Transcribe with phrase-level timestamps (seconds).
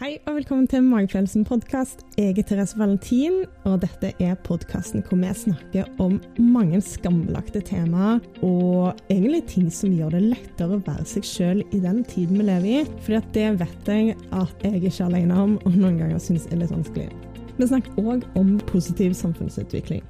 [0.00, 2.06] Hei og velkommen til Magefølelsen podkast.
[2.16, 3.34] Jeg er Therese Valentin,
[3.68, 9.92] og dette er podkasten hvor vi snakker om mange skambelagte temaer, og egentlig ting som
[9.92, 12.86] gjør det lettere å være seg sjøl i den tiden vi lever i.
[13.04, 16.62] For det vet jeg at jeg ikke er alene om, og noen ganger syns er
[16.62, 17.10] litt vanskelig.
[17.58, 20.00] Vi snakker òg om positiv samfunnsutvikling.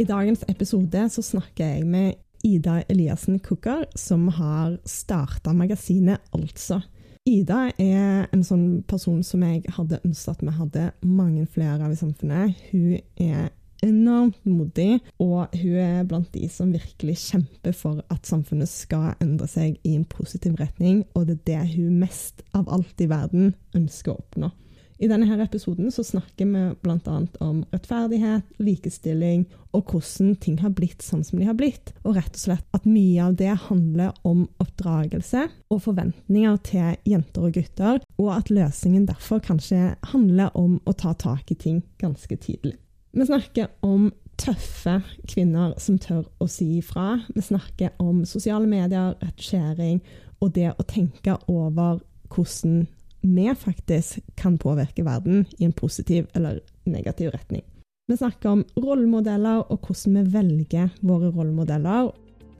[0.00, 2.16] I dagens episode så snakker jeg med
[2.48, 6.80] Ida Eliassen Kukker, som har starta magasinet Altså.
[7.28, 11.92] Ida er en sånn person som jeg hadde ønsket at vi hadde mange flere av
[11.92, 12.56] i samfunnet.
[12.70, 13.50] Hun er
[13.84, 19.48] enormt modig, og hun er blant de som virkelig kjemper for at samfunnet skal endre
[19.48, 23.54] seg i en positiv retning, og det er det hun mest av alt i verden
[23.76, 24.52] ønsker å oppnå.
[25.00, 27.14] I denne episoden så snakker vi bl.a.
[27.40, 31.94] om rettferdighet, likestilling og hvordan ting har blitt sånn som de har blitt.
[32.04, 37.48] Og rett og slett at mye av det handler om oppdragelse og forventninger til jenter
[37.48, 42.36] og gutter, og at løsningen derfor kanskje handler om å ta tak i ting ganske
[42.36, 42.76] tidlig.
[43.16, 47.22] Vi snakker om tøffe kvinner som tør å si ifra.
[47.32, 50.00] Vi snakker om sosiale medier, retusjering
[50.40, 52.84] og det å tenke over hvordan
[53.20, 57.62] vi faktisk kan påvirke verden i en positiv eller negativ retning.
[58.08, 62.10] Vi snakker om rollemodeller og hvordan vi velger våre rollemodeller.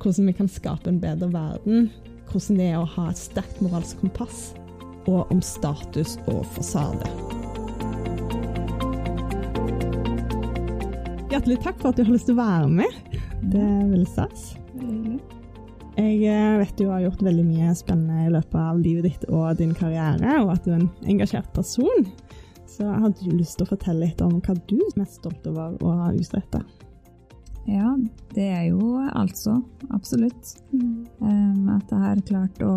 [0.01, 1.91] Hvordan vi kan skape en bedre verden.
[2.31, 4.53] Hvordan det er å ha et sterkt moralsk kompass.
[5.09, 7.09] Og om status og fasade.
[11.31, 13.21] Hjertelig takk for at du har lyst til å være med.
[13.51, 14.60] Det er veldig stas.
[15.97, 19.57] Jeg eh, vet du har gjort veldig mye spennende i løpet av livet ditt og
[19.59, 22.07] din karriere, og at du er en engasjert person.
[22.71, 25.75] Så hadde du lyst til å fortelle litt om hva du er mest stolt over
[25.83, 26.63] å ha utretta?
[27.69, 27.93] Ja,
[28.35, 29.59] det er jo altså
[29.91, 30.55] absolutt.
[30.73, 31.07] Mm.
[31.21, 32.75] Um, at jeg har klart å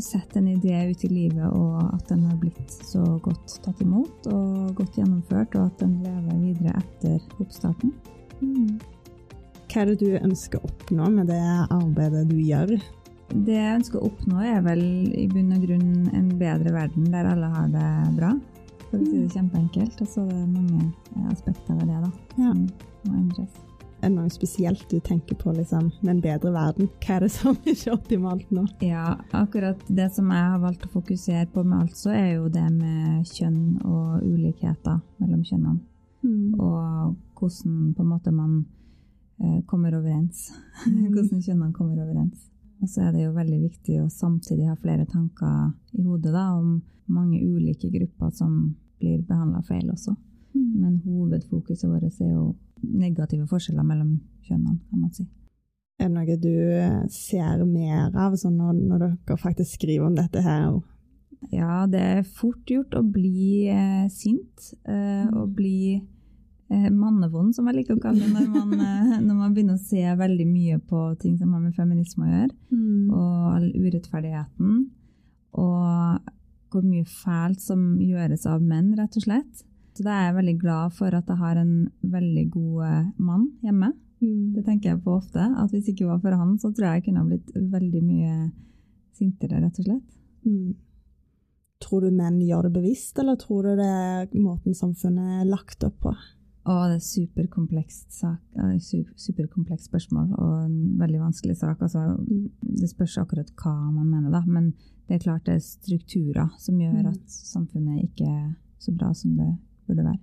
[0.00, 4.30] sette en idé ut i livet, og at den har blitt så godt tatt imot
[4.32, 7.94] og godt gjennomført, og at den lever videre etter oppstarten.
[8.40, 8.80] Mm.
[9.70, 12.72] Hva er det du ønsker å oppnå med det arbeidet du gjør?
[13.30, 14.80] Det jeg ønsker å oppnå, er vel
[15.14, 18.32] i bunn og grunn en bedre verden der alle har det bra.
[18.88, 19.34] For å si det mm.
[19.36, 20.00] kjempeenkelt.
[20.02, 22.10] Og så er det mange aspekter ved det da,
[22.40, 22.54] ja.
[22.56, 23.60] som må endres.
[24.00, 26.90] Er det noe spesielt du tenker på liksom, med en bedre verden?
[27.04, 28.66] Hva er det som er ikke optimalt nå?
[28.82, 32.50] Ja, akkurat det som jeg har valgt å fokusere på med alt, så er jo
[32.50, 35.78] det med kjønn og ulikheter mellom kjønnene.
[36.26, 36.58] Mm.
[36.58, 38.79] Og hvordan på en måte man Eh,
[39.66, 40.50] kommer overens.
[40.80, 41.10] Mm.
[41.12, 42.46] Hvordan kjønnene kommer overens.
[42.80, 46.46] Og så er det jo veldig viktig å samtidig ha flere tanker i hodet da,
[46.56, 46.78] om
[47.12, 48.54] mange ulike grupper som
[49.00, 50.14] blir behandla feil også.
[50.54, 50.70] Mm.
[50.80, 54.14] Men hovedfokuset vårt er jo negative forskjeller mellom
[54.46, 55.26] kjønnene, kan man si.
[56.00, 60.16] Er det noe du eh, ser mer av sånn når, når, dere faktisk skriver om
[60.16, 60.78] dette her?
[61.52, 64.72] Ja, det er fort gjort å bli eh, sint.
[64.88, 65.36] Eh, mm.
[65.36, 66.06] Og bli eh,
[66.70, 70.04] mannevond, som jeg liker å kalle det, når man, eh, når man, begynner å se
[70.20, 73.08] veldig mye på ting som har med feminisme å gjøre, mm.
[73.10, 74.76] og all urettferdigheten,
[75.58, 76.30] og
[76.70, 79.64] hvor mye fælt som gjøres av menn, rett og slett.
[79.96, 81.74] Så da er jeg veldig glad for at jeg har en
[82.12, 83.90] veldig god eh, mann hjemme.
[84.20, 84.52] Mm.
[84.54, 85.42] Det tenker jeg på ofte.
[85.42, 88.04] At hvis ikke det var for han, så tror jeg jeg kunne ha blitt veldig
[88.04, 88.36] mye
[89.18, 90.16] sintere, rett og slett.
[90.46, 90.76] Mm.
[91.80, 95.82] Tror du menn gjør det bevisst, eller tror du det er måten samfunnet er lagt
[95.86, 96.14] opp på?
[96.70, 98.58] Og det er superkomplekst sak,
[99.18, 101.82] superkomplekst spørsmål og en veldig vanskelig sak.
[101.82, 102.04] Altså,
[102.62, 104.44] det spørs akkurat hva man mener, da.
[104.46, 104.70] Men
[105.08, 107.08] det er klart det er strukturer som gjør mm.
[107.10, 108.50] at samfunnet ikke er
[108.80, 109.50] så bra som det
[109.88, 110.20] burde være.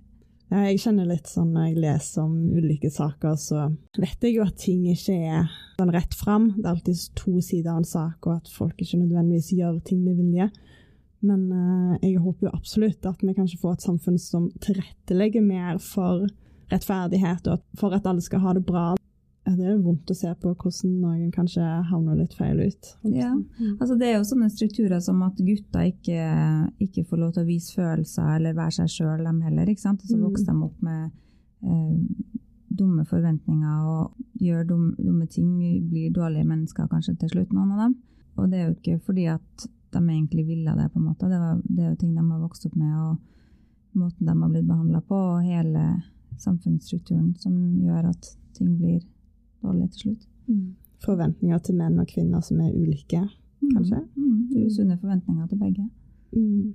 [0.48, 3.66] Ja, jeg kjenner litt sånn når jeg leser om ulike saker, så
[4.00, 6.54] vet jeg jo at ting ikke er sånn rett fram.
[6.56, 10.00] Det er alltid to sider av en sak, og at folk ikke nødvendigvis gjør ting
[10.06, 10.48] med vilje.
[11.26, 15.80] Men uh, jeg håper jo absolutt at vi kanskje får et samfunn som tilrettelegger mer
[15.82, 16.28] for
[16.70, 18.92] rettferdighet, og for at alle skal ha det bra.
[19.48, 22.90] Det er vondt å se på hvordan noen kanskje havner litt feil ut.
[23.14, 23.30] Ja,
[23.78, 26.26] altså Det er jo sånne strukturer som at gutter ikke,
[26.84, 29.70] ikke får lov til å vise følelser eller være seg sjøl, dem heller.
[29.70, 30.04] ikke sant?
[30.04, 30.26] Og så mm.
[30.26, 31.08] vokser de opp med
[31.64, 32.36] eh,
[32.78, 35.48] dumme forventninger og gjør dumme, dumme ting,
[35.88, 37.96] blir dårlige mennesker kanskje til slutt, noen av dem.
[38.38, 41.28] Og det er jo ikke fordi at de egentlig ville det, på en måte.
[41.30, 44.52] Det, var, det er jo ting de har vokst opp med, og måten de har
[44.52, 45.84] blitt behandla på, og hele
[46.38, 49.00] samfunnsstrukturen som gjør at ting blir
[49.62, 50.26] dårlig til slutt.
[50.48, 50.66] Mm.
[51.04, 53.22] Forventninger til menn og kvinner som er ulike,
[53.62, 53.70] mm.
[53.72, 54.02] kanskje?
[54.16, 54.28] Mm.
[54.28, 54.66] mm.
[54.66, 55.88] Usunne forventninger til begge.
[56.34, 56.74] Mm.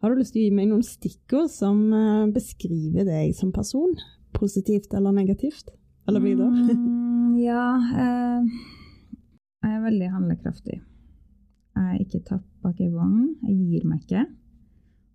[0.00, 3.92] Har du lyst til å gi meg noen stikkord som uh, beskriver deg som person?
[4.36, 5.74] Positivt eller negativt?
[6.08, 6.48] Eller videre?
[6.72, 8.62] Mm, ja uh,
[9.60, 10.78] Jeg er veldig handlekraftig.
[11.80, 13.30] Jeg er ikke tatt bak ei vogn.
[13.48, 14.26] Jeg gir meg ikke.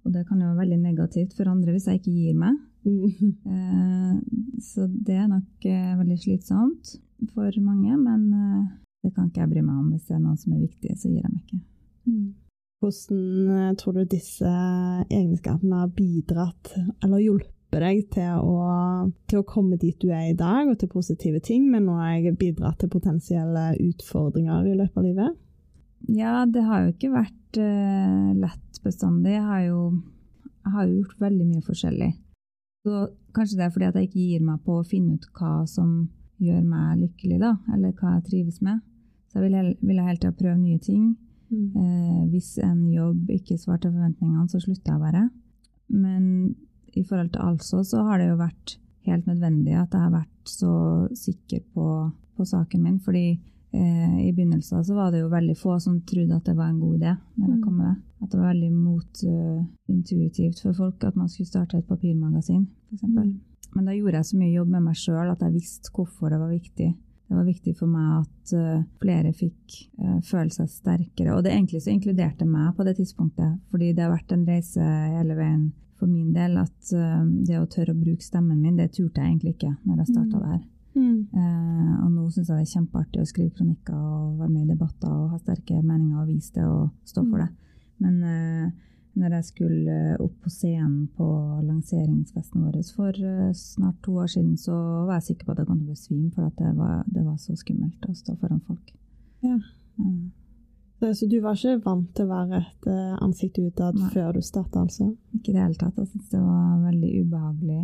[0.06, 2.62] Og det kan jo være veldig negativt for andre hvis jeg ikke gir meg.
[2.86, 4.18] Eh,
[4.62, 6.92] så det er nok eh, veldig slitsomt
[7.34, 8.68] for mange, men eh,
[9.02, 9.88] det kan ikke jeg bry meg om.
[9.94, 11.64] Hvis det er noe som er viktig, så gir jeg meg ikke.
[12.84, 14.54] Hvordan eh, tror du disse
[15.10, 18.60] egenskapene har bidratt eller hjulpet deg til å,
[19.28, 22.84] til å komme dit du er i dag, og til positive ting, men òg bidratt
[22.84, 25.42] til potensielle utfordringer i løpet av livet?
[26.12, 29.34] Ja, det har jo ikke vært uh, lett bestandig.
[29.34, 29.82] Jeg har, jo,
[30.66, 32.12] jeg har jo gjort veldig mye forskjellig.
[32.86, 35.54] Så kanskje det er fordi at jeg ikke gir meg på å finne ut hva
[35.70, 35.96] som
[36.44, 38.84] gjør meg lykkelig, da, eller hva jeg trives med.
[39.32, 41.16] Så jeg vil, vil hele tida prøve nye ting.
[41.50, 41.66] Mm.
[41.82, 45.24] Eh, hvis en jobb ikke svarte forventningene, så slutter jeg bare.
[45.90, 46.28] Men
[46.94, 48.78] i forhold til altså, så har det jo vært
[49.10, 50.76] helt nødvendig at jeg har vært så
[51.18, 51.88] sikker på,
[52.38, 53.00] på saken min.
[53.00, 53.40] fordi
[53.76, 56.80] eh, i begynnelsen så var det jo veldig få som trodde at det var en
[56.80, 57.16] god idé.
[57.36, 57.64] når jeg mm.
[57.64, 57.98] kom med det.
[58.24, 62.68] At det var veldig motintuitivt uh, for folk at man skulle starte et papirmagasin,
[63.00, 63.40] For Mm.
[63.76, 66.40] Men da gjorde jeg så mye jobb med meg sjøl at jeg visste hvorfor det
[66.40, 66.94] var viktig.
[67.28, 71.34] Det var viktig for meg at uh, flere fikk uh, føle seg sterkere.
[71.36, 74.86] Og det egentlig så inkluderte meg på det tidspunktet, fordi det har vært en reise
[75.18, 78.94] hele veien for min del at uh, det å tørre å bruke stemmen min, det
[78.94, 80.46] turte jeg egentlig ikke når jeg starta mm.
[80.46, 80.64] der.
[80.96, 81.28] Mm.
[81.36, 84.72] Uh, og nå syns jeg det er kjempeartig å skrive kronikker og være med i
[84.72, 87.50] debatter og ha sterke meninger og vise det og stå for det.
[88.04, 91.28] Men uh, når jeg skulle opp på scenen på
[91.64, 93.20] lanseringsfesten vår for
[93.56, 94.76] snart to år siden, så
[95.08, 97.38] var jeg sikker på at jeg kom til å besvime, for det var, det, var,
[97.40, 98.92] så skummelt å stå foran folk.
[99.46, 99.56] Ja.
[99.96, 100.34] Mm.
[101.14, 104.86] Så du var ikke vant til å være et eh, ansikt utad før du starta,
[104.86, 105.12] altså?
[105.36, 105.98] Ikke i det hele tatt.
[106.00, 107.82] Jeg syntes det var veldig ubehagelig.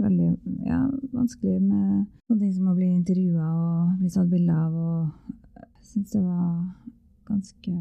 [0.00, 0.30] Veldig
[0.66, 0.80] ja,
[1.14, 4.74] vanskelig med sånne ting som å bli intervjua og bli tatt bilde av.
[4.74, 6.50] Og jeg syns det var
[7.28, 7.74] ganske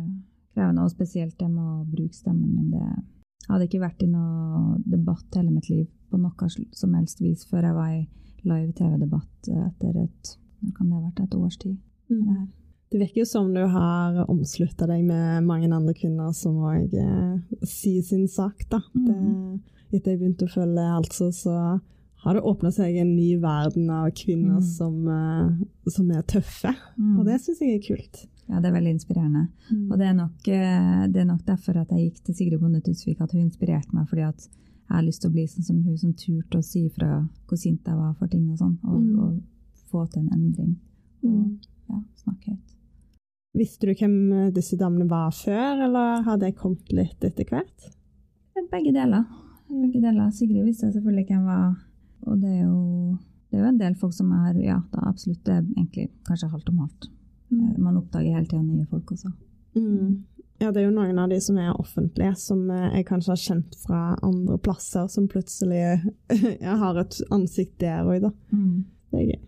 [0.54, 2.71] krevende, og spesielt det med å bruke stemmen min.
[2.75, 7.48] Det hadde ikke vært i noe debatt hele mitt liv på noe som helst vis
[7.50, 8.04] før jeg var i
[8.44, 10.36] live TV-debatt etter et,
[10.75, 11.80] kan det ha vært, et års tid.
[12.12, 12.45] Mm.
[12.94, 17.63] Det virker jo som du har omslutta deg med mange andre kvinner som òg eh,
[17.65, 18.68] sier sin sak.
[18.69, 18.83] da.
[18.94, 19.07] Mm.
[19.07, 21.56] Det, etter jeg begynte å følge altså, så
[22.23, 24.67] har det åpna seg en ny verden av kvinner mm.
[24.67, 26.71] som, uh, som, er tøffe.
[26.95, 27.17] Mm.
[27.19, 28.21] Og det syns jeg er kult.
[28.47, 29.45] Ja, det er veldig inspirerende.
[29.69, 29.85] Mm.
[29.89, 32.83] Og det er, nok, uh, det er, nok, derfor at jeg gikk til Sigrid Bonde
[32.85, 34.07] Tusvik, at hun inspirerte meg.
[34.09, 36.85] fordi at jeg har lyst til å bli sånn som hun som turte å si
[36.95, 39.19] fra hvor sint jeg var for ting og sånn, og, mm.
[39.23, 40.75] og få til en endring.
[41.23, 41.53] Og mm.
[41.89, 42.73] ja, snakke høyt.
[43.53, 47.89] Visste du hvem eh, disse damene var før, eller har det kommet litt etter hvert?
[48.71, 49.27] Begge deler.
[49.69, 50.29] Begge deler.
[50.33, 51.73] Sigrid visste selvfølgelig hvem var.
[52.27, 53.17] Og det er, jo,
[53.49, 55.43] det er jo en del folk som er Ja, da absolutt.
[55.45, 57.09] Det er egentlig kanskje halvt om halvt.
[57.51, 57.63] Mm.
[57.63, 59.31] Eh, man oppdager hele tida nye folk også.
[59.75, 60.23] Mm.
[60.61, 63.41] Ja, det er jo noen av de som er offentlige, som eh, jeg kanskje har
[63.41, 65.81] kjent fra andre plasser, som plutselig
[66.67, 68.31] jeg har et ansikt der òg, da.
[68.53, 68.85] Mm.
[69.11, 69.41] Det er gøy.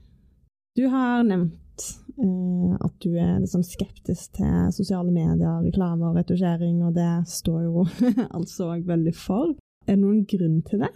[0.75, 1.85] Du har nevnt
[2.19, 7.63] eh, at du er liksom skeptisk til sosiale medier, reklame og retusjering, og det står
[7.69, 7.87] jo
[8.37, 9.55] altså òg veldig for.
[9.85, 10.91] Er det noen grunn til det?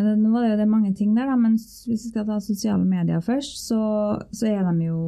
[0.00, 2.84] Nå var det jo det mange ting der, da, men hvis vi skal ta sosiale
[2.86, 3.82] medier først, så,
[4.32, 5.00] så er de jo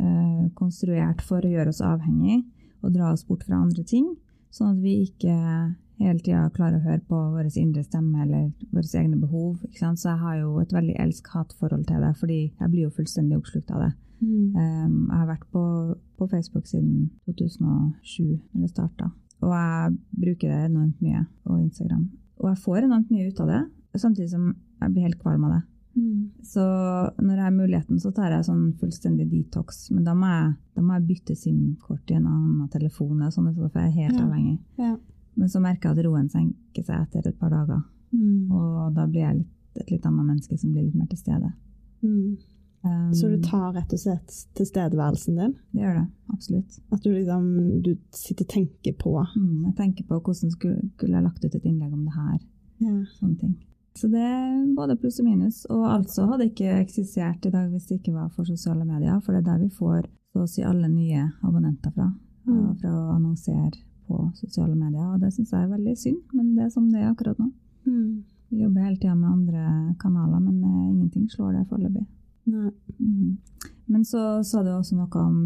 [0.00, 2.42] eh, konstruert for å gjøre oss avhengig
[2.84, 4.10] og dra oss bort fra andre ting,
[4.54, 5.34] sånn at vi ikke
[6.02, 9.60] hele tida klarer å høre på vår indre stemme eller våre egne behov.
[9.74, 13.70] Så jeg har jo et veldig elsk-hat-forhold til det, fordi jeg blir jo fullstendig oppslukt
[13.74, 13.92] av det.
[14.24, 14.56] Mm.
[14.56, 15.62] Um, jeg har vært på,
[16.18, 19.10] på, Facebook siden 2007, når det starta.
[19.44, 22.04] Og jeg bruker det enormt mye, og Instagram.
[22.40, 23.62] Og jeg får enormt mye ut av det,
[24.02, 25.62] samtidig som jeg blir helt kvalm av det.
[25.94, 26.30] Mm.
[26.42, 26.62] Så
[27.22, 29.88] når jeg har muligheten, så tar jeg sånn fullstendig detox.
[29.94, 33.52] Men da må jeg, da må jeg bytte SIM-kort i en annen telefon, og sånn,
[33.54, 34.24] for jeg er helt ja.
[34.26, 34.56] avhengig.
[34.80, 34.94] Ja.
[35.34, 37.82] Men så merker jeg at roen senker seg etter et par dager.
[38.14, 38.50] Mm.
[38.54, 41.50] Og da blir jeg litt, et litt annet menneske som blir litt mer til stede.
[42.04, 42.34] Mm.
[42.84, 45.54] Um, så du tar rett og slett tilstedeværelsen din?
[45.72, 46.80] Det gjør det, absolutt.
[46.92, 47.46] At du liksom
[47.82, 51.54] du sitter og tenker på mm, Jeg tenker på hvordan skulle, skulle jeg lagt ut
[51.54, 52.42] et innlegg om det her.
[52.84, 52.98] Ja.
[53.16, 53.54] Sånne ting.
[53.94, 55.62] Så det er både pluss og minus.
[55.70, 59.34] Og altså hadde ikke eksistert i dag hvis det ikke var for sosiale medier, for
[59.34, 62.08] det er der vi får så å si alle nye abonnenter fra.
[62.44, 62.74] Mm.
[62.80, 66.66] Fra å annonsere på sosiale medier, og det syns jeg er veldig synd, men det
[66.66, 67.46] er som det er akkurat nå.
[67.86, 68.24] Mm.
[68.50, 72.04] Vi jobber hele tida med andre kanaler, men uh, ingenting slår det foreløpig.
[72.44, 73.38] Mm.
[73.86, 75.38] Men så sa du også noe om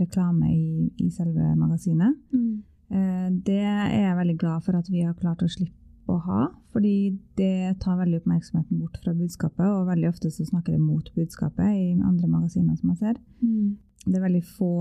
[0.00, 2.14] reklame i, i selve magasinet.
[2.32, 2.62] Mm.
[2.88, 5.76] Eh, det er jeg veldig glad for at vi har klart å slippe
[6.08, 10.74] å ha, fordi det tar veldig oppmerksomheten bort fra budskapet, og veldig ofte så snakker
[10.74, 13.20] det mot budskapet i andre magasiner som jeg ser.
[13.42, 13.76] Mm.
[14.06, 14.72] Det er veldig få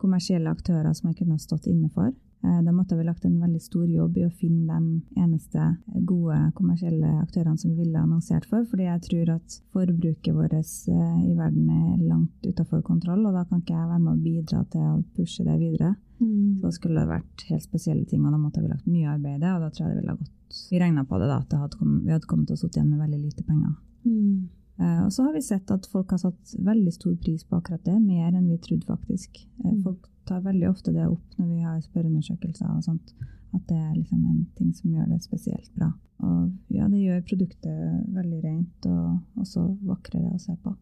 [0.00, 2.12] kommersielle aktører som jeg kunne stått inne for.
[2.42, 5.76] Eh, Da måtte vi lagt en veldig stor jobb i å finne de eneste
[6.08, 11.18] gode kommersielle aktørene som vi ville annonsert for, fordi jeg tror at forbruket vårt eh,
[11.28, 14.62] i verden er langt utenfor kontroll, og da kan ikke jeg være med å bidra
[14.72, 15.96] til å pushe det videre.
[16.20, 19.38] Så da skulle det vært helt spesielle ting, og da måtte vi lagt mye arbeid
[19.38, 20.36] i det, og da tror jeg det ville ha gått
[20.70, 22.80] Vi regna på det da, at det hadde kommet, vi hadde kommet til å sitte
[22.80, 23.76] igjen med veldig lite penger.
[24.04, 24.48] Mm.
[24.80, 27.84] Eh, og så har vi sett at folk har satt veldig stor pris på akkurat
[27.86, 29.44] det, mer enn vi trodde faktisk.
[29.64, 29.82] Mm.
[29.84, 33.14] folk tar veldig ofte det opp når vi har spørreundersøkelser og sånt,
[33.54, 35.90] at det er liksom en ting som gjør det spesielt bra.
[36.20, 40.76] Og ja, det gjør produktet veldig rent og også vakrere å se på.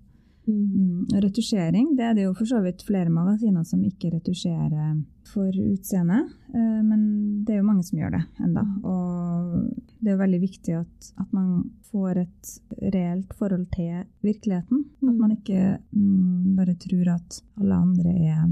[0.49, 0.65] Mm.
[0.73, 1.21] Mm.
[1.21, 4.95] Retusjering det er det jo for så vidt flere magasiner som ikke retusjerer
[5.29, 6.23] for utseende,
[6.57, 7.03] eh, men
[7.45, 8.65] det er jo mange som gjør det enda.
[8.89, 9.59] Og
[10.01, 12.55] det er jo veldig viktig at, at man får et
[12.95, 14.87] reelt forhold til virkeligheten.
[15.05, 18.49] At man ikke mm, bare tror at alle andre er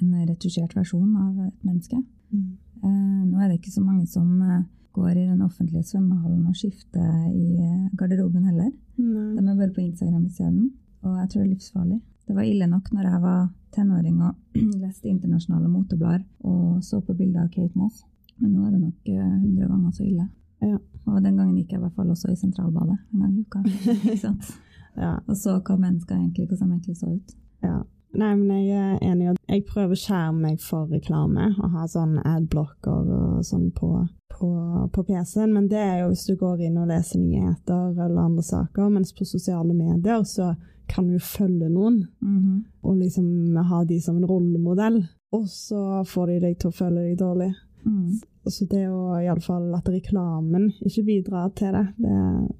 [0.00, 2.00] en retusjert versjon av et menneske.
[2.32, 2.56] Mm.
[2.82, 4.66] Eh, nå er det ikke så mange som eh,
[4.96, 8.70] går i den offentlige svømmehallen og skifter i eh, garderoben heller.
[8.98, 9.26] Nei.
[9.36, 10.70] De er bare på Instagram isteden,
[11.02, 12.00] og jeg tror det er livsfarlig.
[12.28, 13.40] Det var ille nok når jeg var
[13.74, 18.04] tenåring og leste internasjonale moteblader og så på bilder av Kate Moss,
[18.38, 20.28] men nå er det nok hundre ganger så ille.
[20.62, 20.78] Ja.
[21.08, 23.62] Og den gangen gikk jeg i hvert fall også i sentralbadet en gang i uka.
[24.98, 25.12] Ja.
[25.30, 27.34] Og så hva mennesker egentlig, hvordan de egentlig så ut.
[27.62, 27.76] Ja.
[28.14, 29.34] Nei, men jeg er enig.
[29.48, 33.90] Jeg prøver å skjerme meg for reklame og ha sånn adblocker og sånn på,
[34.32, 34.48] på,
[34.94, 38.42] på PC-en, men det er jo hvis du går inn og leser nyheter eller andre
[38.42, 40.54] saker, mens på sosiale medier så
[40.88, 42.64] kan du følge noen Mhm.
[42.82, 47.02] og liksom ha de som en rollemodell, og så får de deg til å føle
[47.10, 47.52] deg dårlig.
[47.84, 48.20] Mm.
[48.52, 52.16] Så det å iallfall at reklamen ikke bidrar til det, det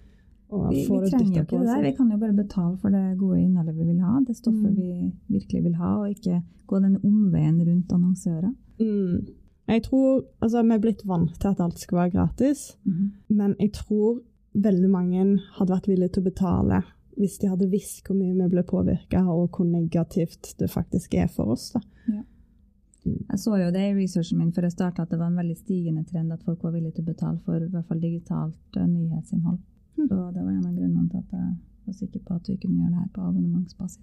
[0.49, 1.75] å vi, få vi det trenger jo ikke på det der.
[1.75, 1.85] seg.
[1.89, 4.75] Vi kan jo bare betale for det gode innholdet vi vil ha, det stoffet Mm.
[4.79, 6.39] vi virkelig vil ha, og ikke
[6.71, 8.51] gå den omveien rundt annonsører.
[8.79, 9.27] Mm.
[9.67, 12.77] Jeg tror, altså Vi er blitt vant til at alt skal være gratis,
[13.29, 14.21] men jeg tror
[14.53, 15.23] veldig mange
[15.57, 16.83] hadde vært villige til å betale
[17.17, 21.27] hvis de hadde visst hvor mye vi ble påvirka, og hvor negativt det faktisk er
[21.29, 21.71] for oss.
[21.75, 21.81] da.
[23.03, 25.57] Jeg så jo det i researchen min før jeg starta, at det var en veldig
[25.59, 28.87] stigende trend at folk var villige til å betale for i hvert fall digitalt eh,
[28.87, 29.59] nyhetsinnhold.
[29.99, 30.07] Mm.
[30.07, 31.49] Så det var en av grunnene til at jeg
[31.89, 34.01] var sikker på at vi kunne gjøre det her på abonnementsbasis.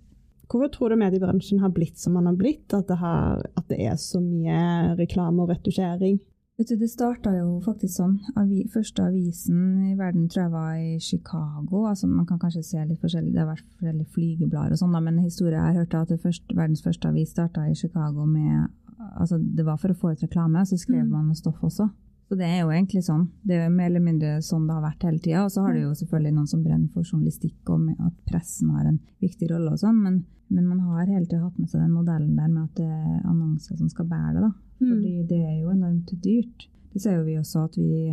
[0.50, 2.66] Hvorfor tror du mediebransjen har blitt som den har blitt?
[2.74, 6.18] At det, har, at det er så mye reklame og retusjering?
[6.60, 8.18] Vet du, Det starta jo faktisk sånn.
[8.36, 11.86] Avi, første avisen i verden tror jeg var i Chicago.
[11.88, 15.22] altså Man kan kanskje se litt forskjellig, det har vært forskjellige flygeblader og sånn, men
[15.24, 18.68] historien jeg hørte hørt at det første, verdens første avis starta i Chicago med
[19.16, 21.10] altså Det var for å få ut reklame, så skrev Mm.
[21.10, 21.88] man noe stoff også.
[22.28, 23.30] Så det er jo egentlig sånn.
[23.42, 25.44] Det er jo mer eller mindre sånn det har vært hele tida.
[25.44, 28.68] Og så har det jo selvfølgelig noen som brenner for journalistikk og med at pressen
[28.70, 31.80] har en viktig rolle og sånn, men, men man har hele tida hatt med seg
[31.80, 34.52] den modellen der med at det er annonser som skal bære det, da.
[34.80, 34.90] Mm.
[34.90, 36.68] Fordi det er jo enormt dyrt.
[36.92, 38.10] Det ser jo vi også at vi,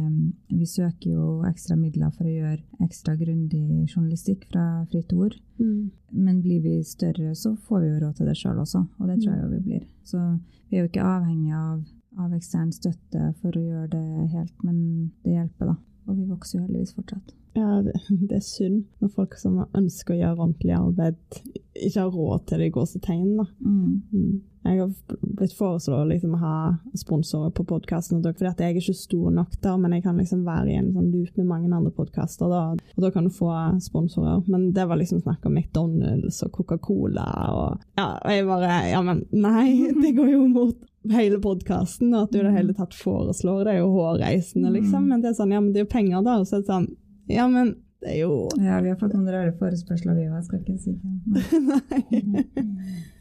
[0.53, 5.33] vi søker jo ekstra midler for å gjøre ekstra grundig journalistikk fra Fritt Ord.
[5.57, 5.89] Mm.
[6.13, 9.17] Men blir vi større, så får vi jo råd til det sjøl også, og det
[9.23, 9.87] tror jeg jo vi blir.
[10.05, 10.21] Så
[10.69, 11.81] vi er jo ikke avhengig av,
[12.21, 14.77] av ekstern støtte for å gjøre det helt, men
[15.25, 15.77] det hjelper, da.
[16.07, 17.33] Og vi vokser jo heldigvis fortsatt.
[17.57, 17.95] Ja, det,
[18.29, 21.41] det er synd når folk som ønsker å gjøre ordentlig arbeid,
[21.73, 23.33] ikke har råd til det i gåsetegn.
[23.41, 23.47] da.
[23.65, 24.37] Mm.
[24.67, 24.73] Mm.
[24.73, 26.57] Jeg har blitt foreslått liksom, å ha
[26.97, 30.73] sponsorer på podkasten, fordi jeg er ikke stor nok der, men jeg kan liksom være
[30.73, 33.51] i en sånn loop med mange andre podkaster, og da kan du få
[33.83, 34.43] sponsorer.
[34.51, 39.01] Men det var liksom snakk om McDonald's og Coca-Cola og Ja, og jeg bare Ja,
[39.05, 40.77] men nei, det går jo mot
[41.11, 45.07] hele podkasten, og at du i det hele tatt foreslår det, er jo hårreisende, liksom.
[45.11, 46.19] Men det er sånn, ja, men det er jo penger.
[46.19, 46.89] Og så er det sånn
[47.31, 50.43] Ja, men Det er jo Ja, vi har fått noen rare forespørsler, vi òg.
[50.45, 51.45] Skal ikke si det.
[51.71, 53.15] Nei.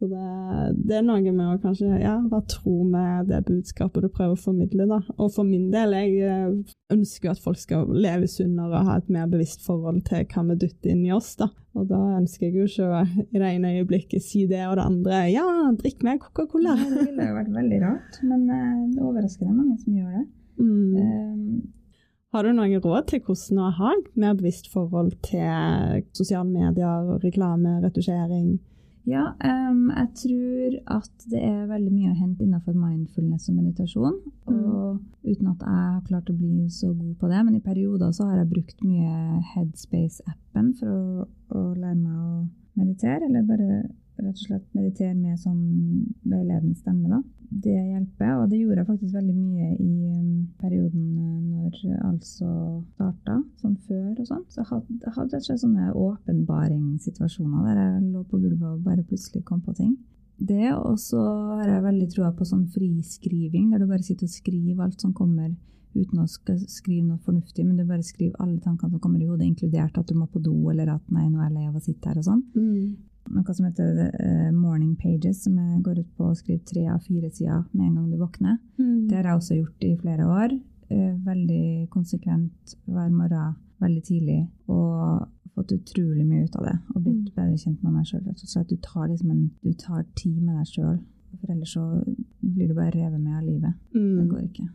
[0.00, 0.26] Så det,
[0.88, 4.40] det er noe med å kanskje ja, være tro med det budskapet du prøver å
[4.40, 4.86] formidle.
[4.88, 5.02] Da.
[5.20, 8.94] Og for min del, jeg eh, ønsker jo at folk skal leve sunnere og ha
[8.96, 11.34] et mer bevisst forhold til hva vi dytter inn i oss.
[11.36, 11.50] Da.
[11.76, 15.20] Og da ønsker jeg jo ikke i det ene øyeblikket si det og det andre.
[15.34, 15.44] Ja,
[15.82, 16.78] drikk mer Coca-Cola!
[16.80, 20.24] Det ville jo vært veldig rart, men eh, det overrasker mange som gjør det.
[20.64, 20.96] Mm.
[20.96, 21.44] Um,
[22.32, 27.14] Har du noen råd til hvordan å ha et mer bevisst forhold til sosiale medier,
[27.20, 28.56] reklame, retusjering?
[29.08, 29.30] Ja,
[29.70, 34.18] um, jeg tror at det er veldig mye å hente innenfor mindfulness og meditasjon.
[34.52, 38.12] Og uten at jeg har klart å bli så god på det, men i perioder
[38.12, 41.26] så har jeg brukt mye Headspace-appen for å,
[41.56, 42.34] å, lære meg å
[42.80, 43.80] meditere, eller bare
[44.24, 45.60] rett og slett meditere med sånn
[46.22, 47.20] veiledende stemme, da.
[47.50, 51.06] Det hjelper, og det gjorde jeg faktisk veldig mye i um, perioden
[51.50, 52.50] når altså
[52.92, 54.44] starta, sånn før og sånn.
[54.52, 58.68] Så jeg hadde, jeg hadde rett og slett sånne åpenbaringssituasjoner der jeg lå på gulvet
[58.70, 59.96] og bare plutselig kom på ting.
[60.40, 61.20] Det, og så
[61.58, 65.12] har jeg veldig troa på sånn friskriving, der du bare sitter og skriver alt som
[65.16, 65.50] kommer
[65.94, 69.48] uten å skrive noe fornuftig, men du bare skriver alle tankene som kommer i hodet,
[69.48, 71.82] inkludert at du må på do, eller at nei, nå er jeg lei av å
[71.82, 72.44] sitte her og sånn.
[72.54, 73.09] Mm.
[73.30, 77.00] Noe som heter uh, morning pages, som jeg går ut på å skrive tre av
[77.04, 78.56] fire sider med en gang du våkner.
[78.78, 79.08] Mm.
[79.08, 80.56] Det har jeg også gjort i flere år.
[80.90, 84.40] Uh, veldig konsekvent hver morgen, veldig tidlig.
[84.68, 86.76] Og fått utrolig mye ut av det.
[86.94, 87.34] Og blitt Mm.
[87.36, 88.26] bedre kjent med meg sjøl.
[88.36, 90.98] Så at du tar, liksom en, du tar tid med deg sjøl.
[91.40, 91.84] For ellers så
[92.42, 93.74] blir du bare revet med av livet.
[93.92, 94.28] Det Mm.
[94.28, 94.68] går ikke.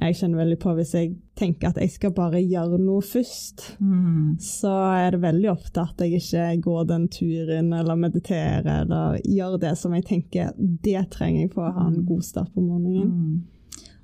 [0.00, 3.76] Jeg kjenner veldig på hvis jeg tenker at jeg skal bare gjøre noe først.
[3.78, 4.38] Mm.
[4.42, 9.58] så er det veldig ofte at jeg ikke går den turen eller mediterer eller gjør
[9.62, 13.10] det som jeg tenker det trenger jeg for å ha en god start på morgenen.
[13.12, 13.40] Mm.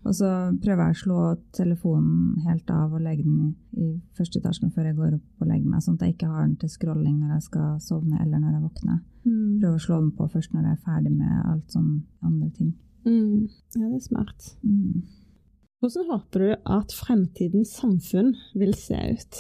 [0.07, 0.29] Og så
[0.63, 1.23] prøver jeg å slå
[1.57, 5.69] telefonen helt av og legge den i første etasjen før jeg går opp og legger
[5.69, 8.55] meg, sånn at jeg ikke har den til scrolling når jeg skal sovne eller når
[8.55, 9.01] jeg våkner.
[9.27, 9.59] Mm.
[9.61, 11.91] Prøver å slå den på først når jeg er ferdig med alt sånn
[12.25, 12.73] andre ting.
[13.05, 13.49] Mm.
[13.77, 14.53] Ja, det er smart.
[14.63, 15.03] Mm.
[15.79, 19.37] Hvordan håper du at fremtidens samfunn vil se ut?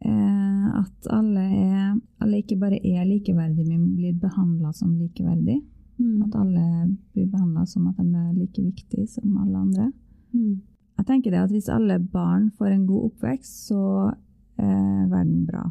[0.00, 5.60] Eh, at alle, er, alle ikke bare er likeverdige, men blir behandla som likeverdige.
[6.00, 6.22] Mm.
[6.24, 6.64] At alle
[7.12, 9.90] blir behandla som at de er like viktige som alle andre.
[10.32, 10.62] Mm.
[11.00, 13.84] Jeg tenker det at hvis alle barn får en god oppvekst, så
[14.56, 15.66] er verden bra.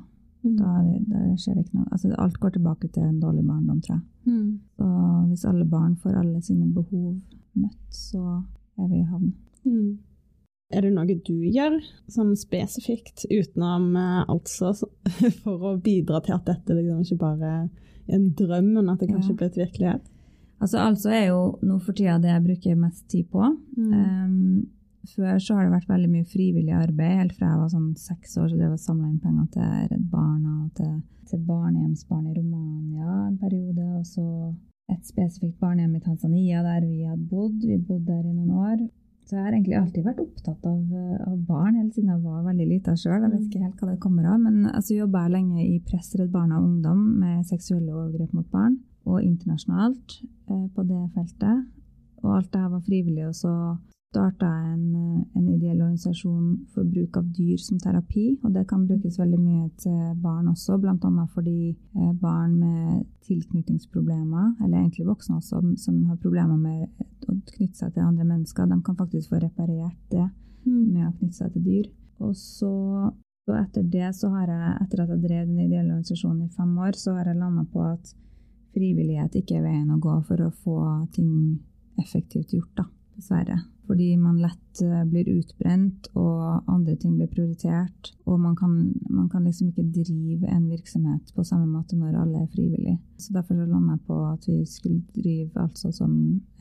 [0.46, 0.56] Mm.
[0.58, 0.78] Da,
[1.10, 1.90] da skjer det ikke noe.
[1.90, 4.06] Altså, alt går tilbake til en dårlig barndom, tror jeg.
[4.30, 4.60] Mm.
[4.78, 4.88] Så
[5.32, 7.18] hvis alle barn får alle sine behov
[7.58, 8.44] møtt, så
[8.78, 9.34] er vi i havn.
[9.66, 9.98] Mm.
[10.70, 11.80] Er det noe du gjør
[12.14, 14.76] sånn spesifikt utenom eh, altså
[15.42, 19.10] for å bidra til at dette liksom ikke bare er en drøm, men at det
[19.10, 19.38] kanskje Ja.
[19.38, 20.06] blir et virkelighet?
[20.60, 23.46] Altså, altså er jo nå for tida det jeg bruker mest tid på.
[23.78, 23.94] Mm.
[23.94, 24.68] Um,
[25.16, 27.18] før så har det vært veldig mye frivillig arbeid.
[27.22, 29.70] Helt fra jeg var sånn seks år, så drev jeg og samla inn penger til
[29.94, 30.98] Redd Barna og til,
[31.32, 33.88] til barnehjemsbarn i Romania en periode.
[34.02, 34.26] Og så
[34.92, 37.62] et spesifikt barnehjem i Tanzania der vi hadde bodd.
[37.64, 38.84] Vi bodde der i noen år.
[39.30, 42.48] Så jeg har egentlig alltid vært opptatt av, eh, av barn, helt siden jeg var
[42.48, 43.22] veldig lita sjøl.
[43.22, 44.40] Jeg vet ikke helt hva det kommer av.
[44.42, 48.48] Men altså, jobba jeg lenge i Press Redd Barna og Ungdom med seksuelle overgrep mot
[48.50, 50.16] barn, og internasjonalt
[50.50, 51.68] eh, på det feltet.
[52.24, 53.28] Og alt det her var frivillig.
[53.28, 53.54] Og så
[54.10, 58.40] starta en, eh, en ideell organisasjon for bruk av dyr som terapi.
[58.44, 61.26] Og det kan brukes veldig mye til barn også, bl.a.
[61.34, 66.90] fordi eh, barn med tilknytningsproblemer, eller egentlig voksne også, som har problemer med
[67.30, 70.30] å knytte seg til andre mennesker, de kan faktisk få reparert det
[70.66, 70.92] Mm.
[70.94, 71.90] med å knytte seg til dyr.
[72.20, 72.72] Og så,
[73.48, 76.78] så etter det, så har jeg, etter at jeg drev den ideelle organisasjonen i fem
[76.78, 78.14] år, så har jeg landa på at
[78.76, 80.80] frivillighet ikke er veien å gå for å få
[81.16, 81.60] ting
[82.00, 82.90] effektivt gjort, da.
[83.16, 83.58] Dessverre.
[83.90, 88.12] Fordi man lett eh, blir utbrent, og andre ting blir prioritert.
[88.30, 92.44] Og man kan, man kan liksom ikke drive en virksomhet på samme måte når alle
[92.44, 93.00] er frivillige.
[93.18, 96.12] Så derfor så landa jeg på at vi skulle drive altså som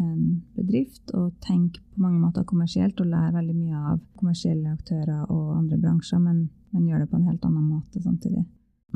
[0.00, 0.22] en
[0.56, 5.58] bedrift, og tenke på mange måter kommersielt, og lære veldig mye av kommersielle aktører og
[5.58, 8.46] andre bransjer, men, men gjøre det på en helt annen måte samtidig.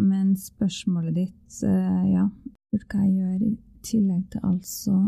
[0.00, 2.30] Men spørsmålet ditt, eh, ja,
[2.72, 3.52] hva jeg gjør i
[3.84, 5.02] tillegg til altså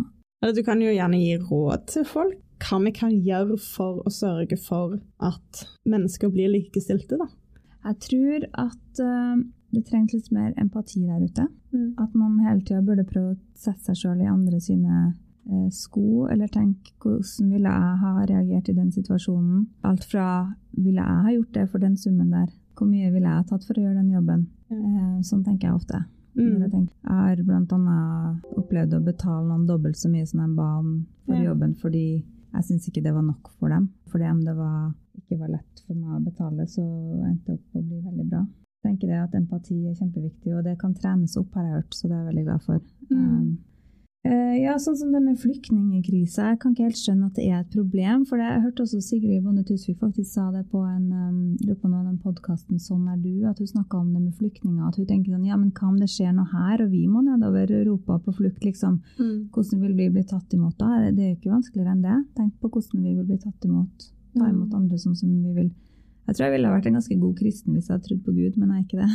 [0.53, 2.44] du kan jo gjerne gi råd til folk.
[2.65, 7.29] Hva vi kan gjøre for å sørge for at mennesker blir likestilte, da.
[7.85, 9.37] Jeg tror at uh,
[9.75, 11.45] det trengs litt mer empati der ute.
[11.75, 11.91] Mm.
[12.01, 16.25] At man hele tida burde prøve å sette seg sjøl i andre sine uh, sko,
[16.33, 19.67] eller tenke hvordan ville jeg ha reagert i den situasjonen?
[19.85, 20.29] Alt fra
[20.73, 22.49] ville jeg ha gjort det for den summen der?
[22.75, 24.49] Hvor mye ville jeg ha tatt for å gjøre den jobben?
[24.73, 26.01] Eh, sånn tenker jeg ofte.
[26.35, 26.63] Mm.
[26.65, 30.71] Jeg, tenker, jeg har annet opplevd å betale noen dobbelt så mye som de ba
[30.81, 30.89] om
[31.27, 31.53] for Ja.
[31.53, 32.25] jobben, fordi
[32.55, 33.89] jeg syns ikke det var nok for dem.
[34.11, 36.85] For om det var ikke var lett for meg å betale, så
[37.27, 38.43] endte det opp å bli veldig bra.
[38.45, 41.95] Jeg tenker det at Empati er kjempeviktig, og det kan trenes opp, har jeg hørt,
[41.97, 42.83] så det er jeg veldig glad for.
[43.11, 43.23] Mm.
[43.23, 43.47] Um,
[44.25, 46.47] ja, sånn som det med flyktningkrise.
[46.49, 48.23] Jeg kan ikke helt skjønne at det er et problem.
[48.29, 52.19] For jeg hørte også Sigrid Bonde Tusvik faktisk sa det på en, um, på den
[52.23, 54.89] podkasten 'Sånn er du', at hun snakka om det med flyktninger.
[54.89, 57.21] At hun tenker sånn ja, men hva om det skjer noe her, og vi må
[57.21, 59.01] nedover Europa på flukt, liksom.
[59.19, 59.51] Mm.
[59.53, 61.11] Hvordan vil vi bli tatt imot da?
[61.13, 62.19] Det er jo ikke vanskeligere enn det.
[62.35, 64.11] Tenk på hvordan vi vil bli tatt imot.
[64.39, 64.77] Ta imot Mm.
[64.81, 65.71] andre sånn som vi vil.
[66.27, 68.57] Jeg tror jeg ville vært en ganske god kristen hvis jeg hadde trodd på Gud,
[68.57, 69.11] men jeg er ikke det.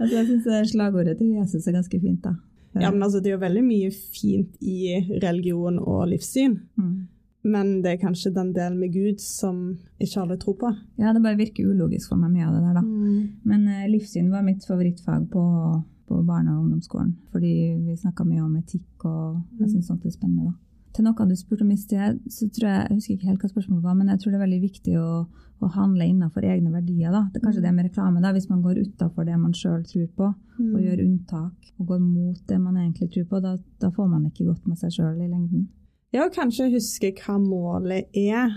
[0.00, 2.34] altså, jeg syns slagordet til Jesus er ganske fint, da.
[2.74, 7.08] Ja, men altså, det er jo veldig mye fint i religion og livssyn, Mm.
[7.44, 10.70] men det er kanskje den delen med Gud som ikke alle tror på.
[10.98, 12.82] Ja, det bare virker ulogisk for meg, mye av det der, da.
[12.82, 13.28] Mm.
[13.44, 15.44] Men uh, livssyn var mitt favorittfag på,
[16.08, 17.16] på barne- og ungdomsskolen.
[17.32, 17.52] Fordi
[17.86, 19.72] vi snakka mye om etikk, og jeg Mm.
[19.74, 20.52] syns sånt er spennende, da.
[20.92, 23.48] Til noe du spurte om i sted, så tror jeg, jeg husker ikke helt hva
[23.52, 25.26] spørsmålet var, men jeg tror det er veldig viktig å,
[25.62, 27.12] å handle innenfor egne verdier.
[27.14, 27.20] da.
[27.32, 30.08] Det er kanskje det med reklame, da, hvis man går utafor det man sjøl tror
[30.16, 30.74] på, Mm.
[30.76, 34.26] og gjør unntak, og går mot det man egentlig tror på, da, da får man
[34.26, 35.68] ikke godt med seg sjøl i lengden.
[36.12, 38.50] Ja, og kanskje huske hva målet er.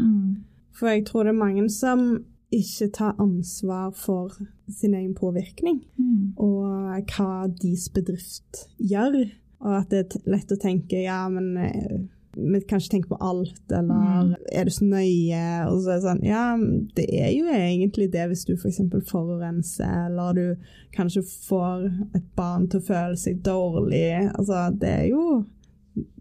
[0.74, 4.34] For jeg tror det er mange som ikke tar ansvar for
[4.68, 6.34] sin egen påvirkning, Mm.
[6.38, 9.32] og hva deres bedrift gjør.
[9.62, 12.00] Og at det er lett å tenke ja, men eh,
[12.36, 14.36] vi kan ikke tenke på alt, eller Mm.
[14.52, 15.68] er du så nøye?
[15.70, 16.58] Og så er det sånn Ja,
[16.96, 18.80] det er jo egentlig det hvis du f.eks.
[19.12, 20.56] forurenser, eller du
[20.96, 24.32] kanskje får et barn til å føle seg dårlig.
[24.38, 25.46] Altså, det er jo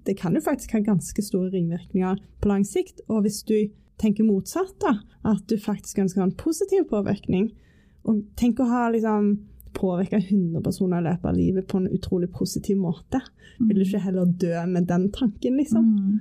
[0.05, 3.01] Det kan jo faktisk ha ganske store ringvirkninger på lang sikt.
[3.09, 7.53] Og hvis du tenker motsatt, da, at du faktisk ønsker å ha en positiv påvirkning,
[8.05, 9.38] og tenk å ha liksom
[9.75, 13.21] påvirka 100 personer i løpet av livet på en utrolig positiv måte.
[13.61, 15.85] Vil du ikke heller dø med den tanken, liksom?
[15.85, 16.21] Mm.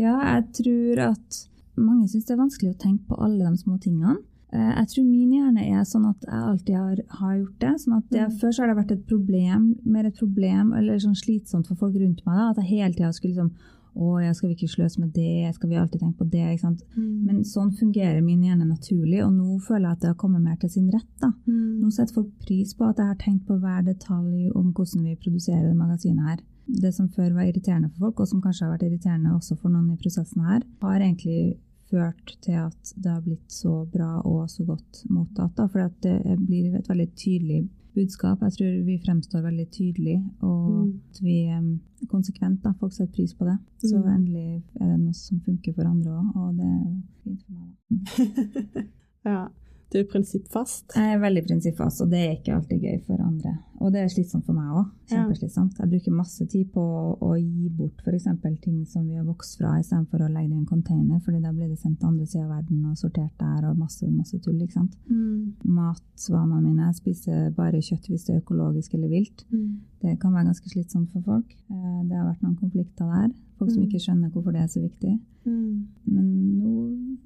[0.00, 1.40] Ja, jeg tror at
[1.76, 4.16] mange syns det er vanskelig å tenke på alle de små tingene.
[4.52, 7.74] Eh, Jeg tror min hjerne er sånn at jeg alltid har, har gjort det.
[7.80, 8.38] sånn at det, Mm.
[8.40, 11.94] Før så har det vært et problem, mer et problem, eller sånn slitsomt for folk
[11.94, 12.34] rundt meg.
[12.36, 13.52] da, At jeg hele tida skulle liksom
[13.94, 15.50] Å, ja, skal vi ikke sløse med det?
[15.56, 16.44] Skal vi alltid tenke på det?
[16.52, 16.84] ikke sant?
[16.94, 17.08] Mm.
[17.26, 20.60] Men sånn fungerer min hjerne naturlig, og nå føler jeg at det har kommet mer
[20.62, 21.10] til sin rett.
[21.22, 21.32] da.
[21.46, 21.80] Mm.
[21.82, 25.18] Nå setter folk pris på at jeg har tenkt på hver detalj om hvordan vi
[25.24, 26.44] produserer det magasinet her.
[26.70, 29.72] Det som før var irriterende for folk, og som kanskje har vært irriterende også for
[29.74, 31.58] noen i prosessen her, har egentlig
[31.90, 35.56] ført til at det har blitt så bra og så godt mottatt.
[35.56, 38.40] da, For det blir et veldig tydelig budskap.
[38.42, 41.00] Jeg tror vi fremstår veldig tydelig, og Mm.
[41.10, 42.62] at vi er konsekvent.
[42.62, 43.58] da, Folk setter pris på det.
[43.78, 44.14] Så Mm.
[44.14, 47.52] endelig er det noe som funker for andre òg, og det er jo fint for
[47.52, 47.70] meg.
[49.24, 49.46] ja.
[49.90, 50.92] Du er prinsippfast.
[50.94, 53.56] Jeg er veldig prinsippfast, og det er ikke alltid gøy for andre.
[53.82, 54.84] Og det er slitsomt for meg òg.
[55.10, 55.78] Kjempeslitsomt.
[55.80, 58.28] Jeg bruker masse tid på å, å gi bort f.eks.
[58.62, 61.50] ting som vi har vokst fra, istedenfor å legge det i en container, fordi da
[61.56, 64.60] blir det sendt til andre sida av verden og sortert der og masse, masse tull.
[64.62, 64.94] ikke sant?
[65.10, 65.56] Mm.
[65.80, 69.42] Matvanene mine jeg spiser bare kjøtt hvis det er økologisk eller vilt.
[69.50, 69.66] Mm.
[70.04, 71.50] Det kan være ganske slitsomt for folk.
[71.66, 73.34] Eh, Det har vært noen konflikter der.
[73.58, 73.88] Folk som Mm.
[73.90, 75.18] ikke skjønner hvorfor det er så viktig.
[75.44, 75.86] Mm.
[76.06, 76.30] Men
[76.62, 76.72] nå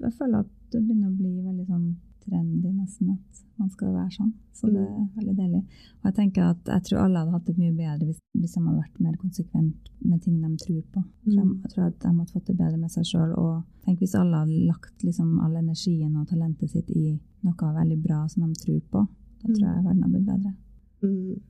[0.00, 1.94] jeg føler at det begynner å bli veldig sånn
[2.26, 4.32] trendy nesten at man skal være sånn.
[4.52, 5.60] Så det er veldig deilig.
[6.00, 8.62] Og jeg tenker at jeg tror alle hadde hatt det mye bedre hvis, hvis de
[8.64, 11.04] hadde vært mer konsekvent med ting de tror på.
[11.26, 11.60] Jeg Mm.
[11.62, 13.32] jeg tror at de hadde fått det bedre med seg sjøl.
[13.38, 18.02] Og tenk hvis alle hadde lagt liksom all energien og talentet sitt i noe veldig
[18.02, 19.08] bra som de tror på.
[19.42, 20.54] Da tror jeg verden hadde blitt bedre.
[21.02, 21.40] Mm.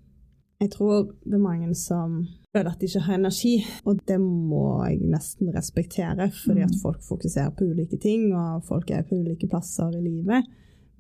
[0.61, 4.85] Jeg tror det er mange som føler at de ikke har energi, og det må
[4.87, 6.81] jeg nesten respektere, fordi at Mm.
[6.83, 10.45] folk fokuserer på ulike ting, og folk er på ulike plasser i livet.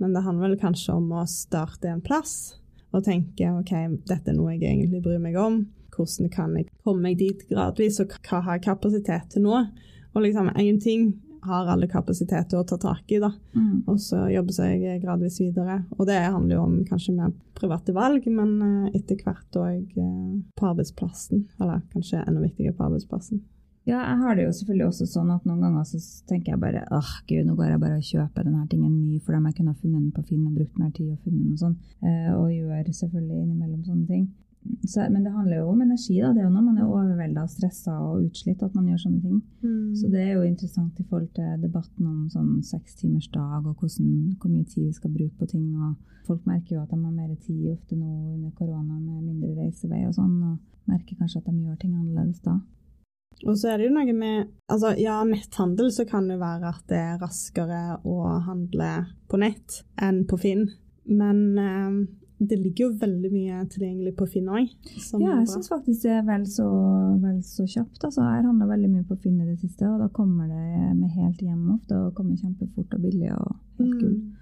[0.02, 2.56] Men det handler vel kanskje om å starte en plass
[2.94, 3.72] og tenke ok,
[4.06, 5.64] dette er noe jeg egentlig bryr meg om.
[5.94, 9.60] Hvordan kan jeg komme meg dit gradvis, og hva har jeg kapasitet til nå?
[10.14, 11.12] Og liksom én ting
[11.44, 13.82] har alle kapasitet til å ta tak i, da Mm.
[13.86, 15.84] og så jobbe seg gradvis videre.
[15.98, 19.92] Og det handler jo om kanskje mer private valg, men eh, etter hvert òg
[20.56, 21.44] på arbeidsplassen.
[21.60, 23.42] Eller kanskje enda viktigere på arbeidsplassen.
[23.84, 25.98] Ja, jeg har det jo selvfølgelig også sånn at noen ganger så
[26.30, 29.36] tenker jeg bare åh gud, nå går jeg bare og kjøper denne tingen ny for
[29.36, 31.52] dem jeg kunne ha funnet den på Finn og brukt mer tid og funnet den
[31.52, 31.76] og sånn.
[32.00, 34.24] Eh, og gjør selvfølgelig innimellom sånne ting.
[34.88, 36.30] Så, men det handler jo om energi, da.
[36.32, 39.20] Det er jo når man er overvelda og stressa og utslitt at man gjør sånne
[39.20, 39.42] ting.
[40.00, 44.48] Så det er jo interessant i forhold til debatten om sånn sekstimersdag og hvordan, hvor
[44.50, 45.66] mye tid vi skal bruke på ting.
[45.76, 49.52] og Folk merker jo at de har mer tid ofte nå under korona med mindre
[49.58, 52.56] reisevei og sånn, og merker kanskje at de gjør ting annerledes da.
[53.44, 56.84] Og så er det jo noe med Altså, ja, netthandel så kan det være at
[56.88, 58.90] det er raskere å handle
[59.28, 60.64] på nett enn på Finn.
[61.04, 61.98] Men eh,
[62.38, 64.70] det ligger jo veldig mye tilgjengelig på Finn òg.
[65.20, 66.66] Ja, jeg syns faktisk det er vel så,
[67.22, 68.00] vel så kjapt.
[68.00, 70.94] Altså, jeg handler handla veldig mye på Finn i det siste, og da kommer det
[70.96, 72.00] med helt hjem ofte.
[72.00, 74.16] Og kommer kjempefort og billig og helt gull.
[74.16, 74.32] Mm.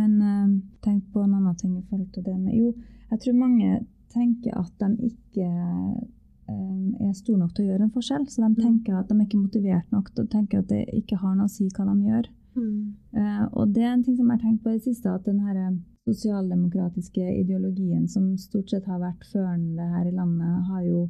[0.00, 0.48] Men eh,
[0.84, 2.74] tenk på en annen ting i forhold til det med Jo,
[3.10, 5.48] jeg tror mange tenker at de ikke
[7.00, 8.26] er store nok til å gjøre en forskjell.
[8.30, 11.20] Så de tenker at de er ikke motivert nok til å tenke at det ikke
[11.22, 12.28] har noe å si hva de gjør.
[12.58, 12.94] Mm.
[13.14, 15.26] Eh, og det er en ting som jeg har tenkt på i det siste, at
[15.28, 20.82] den her eh, sosialdemokratiske ideologien som stort sett har vært førende her i landet, har
[20.86, 21.04] jo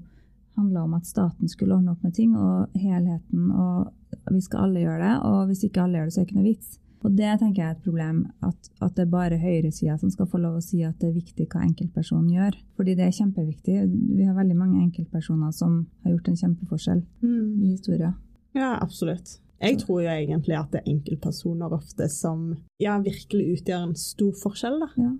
[0.58, 4.84] handla om at staten skulle ordne opp med ting, og helheten, og vi skal alle
[4.84, 6.78] gjøre det, og hvis ikke alle gjør det, så er det ikke noe vits.
[7.02, 10.26] Og det tenker jeg er et problem, at, at det er bare høyresida som skal
[10.28, 12.58] få lov å si at det er viktig hva enkeltpersonen gjør.
[12.76, 13.76] Fordi det er kjempeviktig.
[14.18, 17.62] Vi har veldig mange enkeltpersoner som har gjort en kjempeforskjell Mm.
[17.64, 18.14] i historien.
[18.54, 19.38] Ja, absolutt.
[19.60, 24.32] Jeg tror jo egentlig at det er enkeltpersoner ofte som ja, virkelig utgjør en stor
[24.42, 24.88] forskjell, da.
[24.96, 25.10] Ja.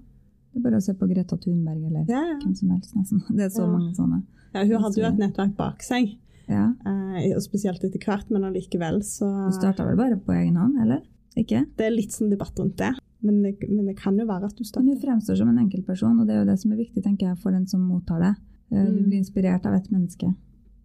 [0.53, 2.39] Det er bare å se på Greta Thunberg eller Ja, ja.
[2.43, 3.23] hvem som helst, nesten.
[3.37, 4.23] Det er så mange sånne.
[4.55, 6.17] ja hun hadde jo et nettverk bak seg,
[6.51, 6.73] Ja.
[6.85, 10.81] eh, og spesielt etter hvert, men allikevel så Du starta vel bare på egen hånd,
[10.83, 11.05] eller?
[11.37, 11.65] Ikke?
[11.77, 14.57] Det er litt sånn debatt rundt det, men det, men det kan jo være at
[14.57, 17.03] du Men du fremstår som en enkeltperson, og det er jo det som er viktig
[17.05, 18.35] tenker jeg, for den som mottar det.
[18.73, 19.09] Eh, Du Mm.
[19.09, 20.35] blir inspirert av et menneske.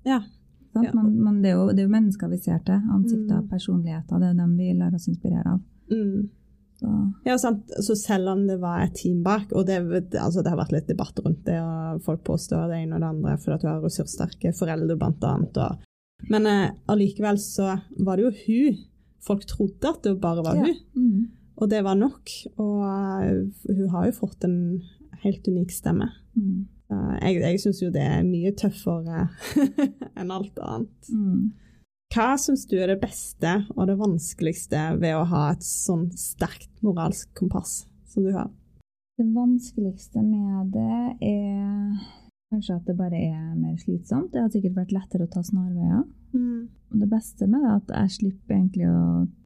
[0.05, 0.21] Ja.
[0.75, 0.91] Ja.
[0.93, 2.81] Man, man, det, er jo, det er jo mennesker vi ser til.
[2.91, 3.47] Ansikter, Mm.
[3.49, 4.19] personligheter.
[4.19, 5.62] Det er dem vi lar oss inspirere av.
[5.89, 6.29] Mm.
[6.79, 7.63] Så, Ja, sant.
[7.79, 9.77] Så selv om det var et team bak, og det,
[10.19, 13.08] altså det har vært litt debatt rundt det, og folk påstår det ene og det
[13.08, 15.58] andre fordi at du har ressurssterke foreldre, blant annet.
[15.58, 15.77] Og,
[16.29, 18.77] men eh, allikevel så var det jo hun.
[19.26, 20.68] Folk trodde at det bare var Ja.
[20.68, 21.26] hun, mm.
[21.58, 22.30] og det var nok.
[22.62, 24.82] Og eh, hun har jo fått en
[25.24, 26.12] helt unik stemme.
[26.38, 26.68] Mm.
[27.22, 29.30] Jeg jeg syns jo det er mye tøffere
[30.20, 31.10] enn alt annet.
[31.10, 31.54] Mm.
[32.14, 36.70] Hva syns du er det beste og det vanskeligste ved å ha et sånn sterkt
[36.86, 38.52] moralsk kompass som du har?
[39.18, 41.98] Det vanskeligste med det er
[42.53, 44.31] kanskje at det bare er mer slitsomt.
[44.34, 46.03] Det hadde sikkert vært lettere å ta snarveier.
[46.36, 46.67] Mm.
[46.95, 48.99] Det beste med det er at jeg slipper egentlig å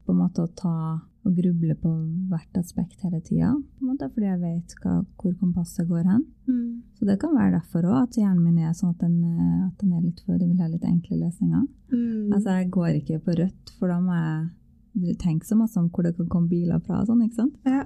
[0.06, 0.74] på en måte å ta
[1.20, 1.90] og gruble på
[2.30, 3.50] hvert aspekt hele tida,
[3.82, 6.22] fordi jeg vet hva, hvor kompasset går hen.
[6.48, 6.78] Mm.
[6.96, 9.82] Så det kan være derfor òg at hjernen min er sånn at den, eh, at
[9.82, 11.66] den er litt for Det vil ha litt enkle løsninger.
[11.92, 12.32] Mm.
[12.32, 16.08] Altså, jeg går ikke på rødt, for da må jeg tenke så masse om hvor
[16.08, 17.60] det kan komme biler fra og sånn, ikke sant?
[17.68, 17.84] Ja.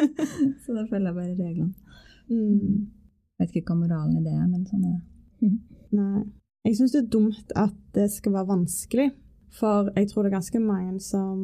[0.62, 1.74] Så da følger jeg bare reglene.
[2.30, 2.86] mm.
[3.38, 5.52] Vet ikke hva moralen i det er, men sånn er det.
[5.98, 6.24] Nei.
[6.66, 9.08] Jeg syns det er dumt at det skal være vanskelig,
[9.58, 11.38] for jeg tror det er ganske mange som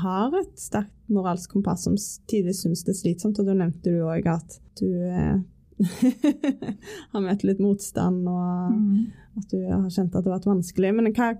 [0.00, 1.98] har et sterkt moralsk kompass, som
[2.30, 5.42] tidvis syns det er slitsomt, og da nevnte du òg at du eh,
[7.12, 9.10] har møtt litt motstand, og Mm.
[9.36, 10.94] at du har kjent at det har vært vanskelig.
[10.96, 11.32] Men hva,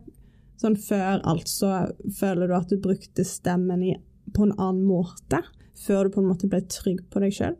[0.60, 1.72] sånn før altså,
[2.18, 3.94] føler du at du brukte stemmen i,
[4.34, 5.42] på en annen måte?
[5.86, 7.56] Før du på en måte ble trygg på deg sjøl?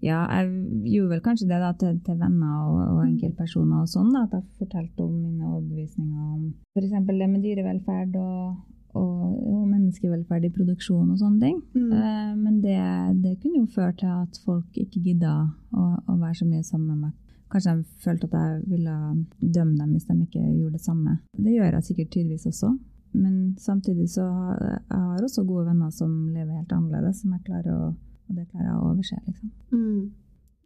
[0.00, 0.48] Ja, jeg
[0.94, 4.36] gjorde vel kanskje det da til, til venner og, og enkeltpersoner og sånn, da, at
[4.38, 6.94] jeg fortalte om mine overbevisninger om f.eks.
[7.10, 8.54] det med dyrevelferd og,
[8.96, 11.58] og, og menneskevelferd i produksjon og sånne ting.
[11.76, 11.90] Mm.
[11.92, 12.80] Uh, men det,
[13.24, 15.34] det kunne jo føre til at folk ikke gidda
[15.76, 17.18] å, å være så mye sammen med meg.
[17.50, 18.96] Kanskje de følte at jeg ville
[19.40, 21.18] dømme dem hvis de ikke gjorde det samme.
[21.34, 22.76] Det gjør jeg sikkert tydeligvis også.
[23.12, 27.74] Men samtidig så har jeg også gode venner som lever helt annerledes, som jeg klarer
[27.74, 27.88] å,
[28.30, 29.20] og det klarer jeg å overse.
[29.26, 29.50] liksom.
[29.74, 30.10] Mm.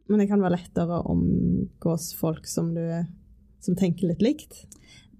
[0.09, 2.85] Men det kan være lettere å omgås folk som du
[3.65, 4.59] som tenker litt likt?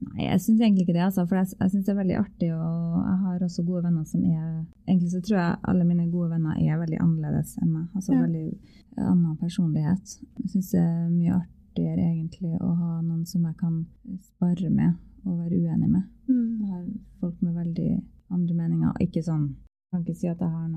[0.05, 1.05] Nei, jeg syns egentlig ikke det.
[1.07, 4.05] Altså, for jeg, jeg syns det er veldig artig, og jeg har også gode venner
[4.05, 4.51] som er
[4.85, 7.87] Egentlig så tror jeg alle mine gode venner er veldig annerledes enn meg.
[7.97, 8.21] Altså Ja.
[8.21, 8.59] veldig
[9.01, 10.19] annen personlighet.
[10.43, 13.87] Jeg syns det er mye artigere egentlig å ha noen som jeg kan
[14.21, 16.03] spare med og være uenig med.
[16.29, 16.85] Jeg har
[17.21, 17.91] folk med veldig
[18.31, 18.93] andre meninger.
[19.01, 20.69] Ikke sånn Jeg kan ikke si at jeg har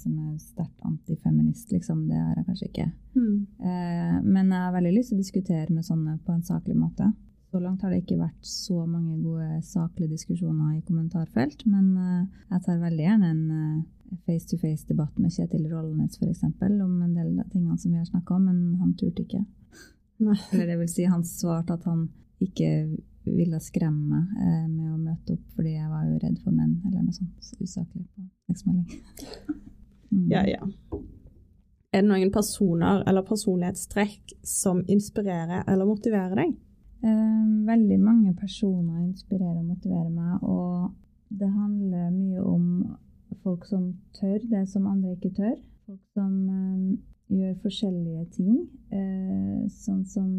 [0.00, 2.06] som er sterkt antifeminist, liksom.
[2.10, 2.88] Det er jeg kanskje ikke.
[3.16, 3.38] Mm.
[3.60, 7.10] Eh, men jeg har veldig lyst til å diskutere med sånne på en saklig måte.
[7.50, 12.24] Så langt har det ikke vært så mange gode saklige diskusjoner i kommentarfelt, men eh,
[12.50, 16.42] jeg tar veldig gjerne en eh, face-to-face-debatt med Kjetil Rollenes f.eks.
[16.44, 19.44] om en del av tingene som vi har snakka om, men han turte ikke.
[20.26, 20.38] Nei.
[20.52, 22.08] Eller det vil si, han svarte at han
[22.44, 22.70] ikke
[23.26, 26.80] ville skremme meg eh, med å møte opp fordi jeg var jo redd for menn,
[26.86, 27.34] eller noe sånt.
[27.40, 29.62] Så usaklig på tekstmelding.
[30.10, 30.26] Mm.
[30.32, 30.68] Ja, ja.
[31.92, 36.54] Er det noen personer eller personlighetstrekk som inspirerer eller motiverer deg?
[37.06, 40.92] Eh, veldig mange personer inspirerer og motiverer meg, og
[41.30, 42.66] det handler mye om
[43.44, 45.56] folk som tør det som andre ikke tør.
[45.86, 46.96] Folk som eh,
[47.36, 48.56] gjør forskjellige ting.
[48.90, 50.30] Eh, sånn som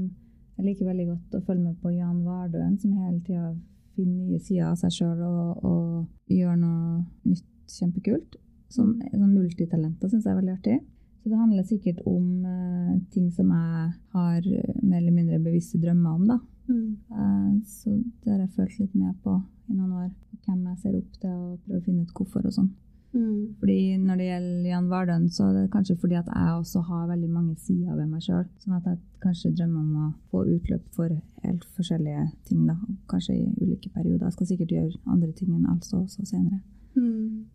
[0.58, 3.54] jeg liker veldig godt å følge med på Jan Vardøen, som hele tida
[3.98, 8.38] finner nye sider av seg sjøl og, og gjør noe nytt kjempekult.
[8.74, 10.78] Sånn, som multitalenter syns jeg er veldig artig.
[11.22, 15.40] Så Så det handler sikkert om uh, ting som jeg har eh, mer eller mindre
[15.44, 16.38] bevisste drømmer om, da.
[16.70, 16.98] Mm.
[17.12, 17.92] Uh, så
[18.24, 19.34] det har jeg følt litt med på
[19.68, 20.12] i noen år.
[20.46, 22.70] Hvem jeg ser opp til, og prøve å finne ut hvorfor og sånn.
[23.12, 23.58] Mm.
[23.60, 27.12] Fordi når det gjelder Jan Vardøen, så er det kanskje fordi at jeg også har
[27.12, 28.48] veldig mange sider ved meg sjøl.
[28.64, 31.12] Sånn at jeg kanskje drømmer om å få utløp for
[31.44, 32.80] helt forskjellige ting, da.
[33.12, 34.30] Kanskje i ulike perioder.
[34.30, 36.64] Jeg skal sikkert gjøre andre ting enn altså også senere.
[36.96, 37.48] Mm.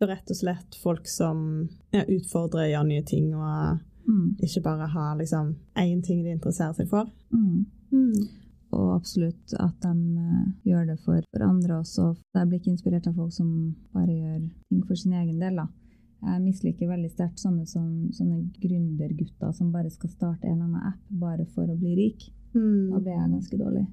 [0.00, 4.36] Rett og slett folk som ja, utfordrer, gjør nye ting, og Mm.
[4.40, 7.10] ikke bare har liksom én ting de interesserer seg for.
[7.30, 7.66] Mm.
[7.92, 8.28] Mm.
[8.72, 12.16] Og absolutt at de eh, gjør det for, for andre også.
[12.34, 13.50] Jeg blir ikke inspirert av folk som
[13.92, 15.56] bare gjør ting for sin egen del.
[15.56, 15.66] da.
[16.22, 20.88] Jeg misliker veldig sterkt sånne, som, sånne gründergutter som bare skal starte en eller annen
[20.94, 22.30] app bare for å bli rik.
[22.54, 23.02] Da Mm.
[23.02, 23.86] blir jeg ganske dårlig.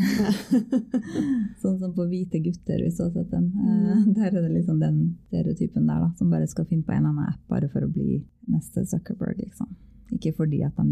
[1.62, 3.46] sånn som på Hvite gutter, hvis du har sett den.
[3.54, 3.58] Eh,
[3.90, 4.14] Mm.
[4.16, 4.96] Der er det liksom den
[5.28, 7.92] stereotypen der, da, som bare skal finne på en eller annen app bare for å
[7.92, 8.10] bli
[8.50, 9.68] neste Zuckerberg, liksom.
[10.14, 10.86] Ikke fordi at de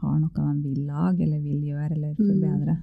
[0.00, 2.18] har noe de vil lage eller vil gjøre eller Mm.
[2.30, 2.74] forbedre.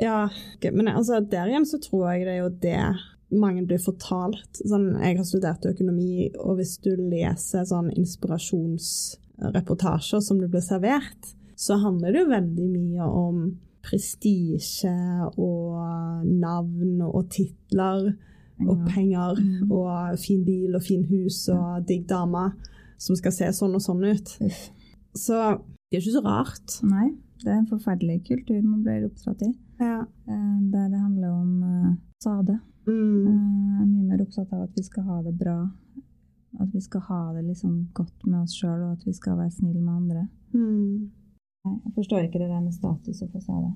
[0.00, 2.94] Ja, ok, men altså, der igjen så tror jeg det er jo det
[3.38, 4.52] mange blir fortalt.
[4.66, 11.34] Sånn, jeg har studert økonomi, og hvis du leser sånn inspirasjonsreportasjer som det blir servert,
[11.56, 14.92] så handler det jo veldig mye om prestisje
[15.38, 18.12] og navn og titler
[18.64, 19.70] og penger Mm.
[19.72, 22.52] og fin bil og fin hus og digg dame
[22.98, 24.28] som skal se sånn og sånn ut.
[25.14, 25.58] Så
[25.90, 26.76] det er ikke så rart.
[26.86, 27.08] Nei,
[27.42, 30.00] det er en forferdelig kultur man blir oppdratt i, Ja.
[30.28, 32.60] eh, der det handler om eh, sade.
[32.86, 33.26] Mm.
[33.26, 33.32] Eh,
[33.74, 35.70] Jeg er mye mer opptatt av at vi skal ha det bra.
[36.60, 39.50] At vi skal ha det liksom godt med oss sjøl, og at vi skal være
[39.50, 40.28] snille med andre.
[40.54, 41.10] Mm.
[41.64, 43.70] Nei, jeg forstår ikke det der med status og fasade.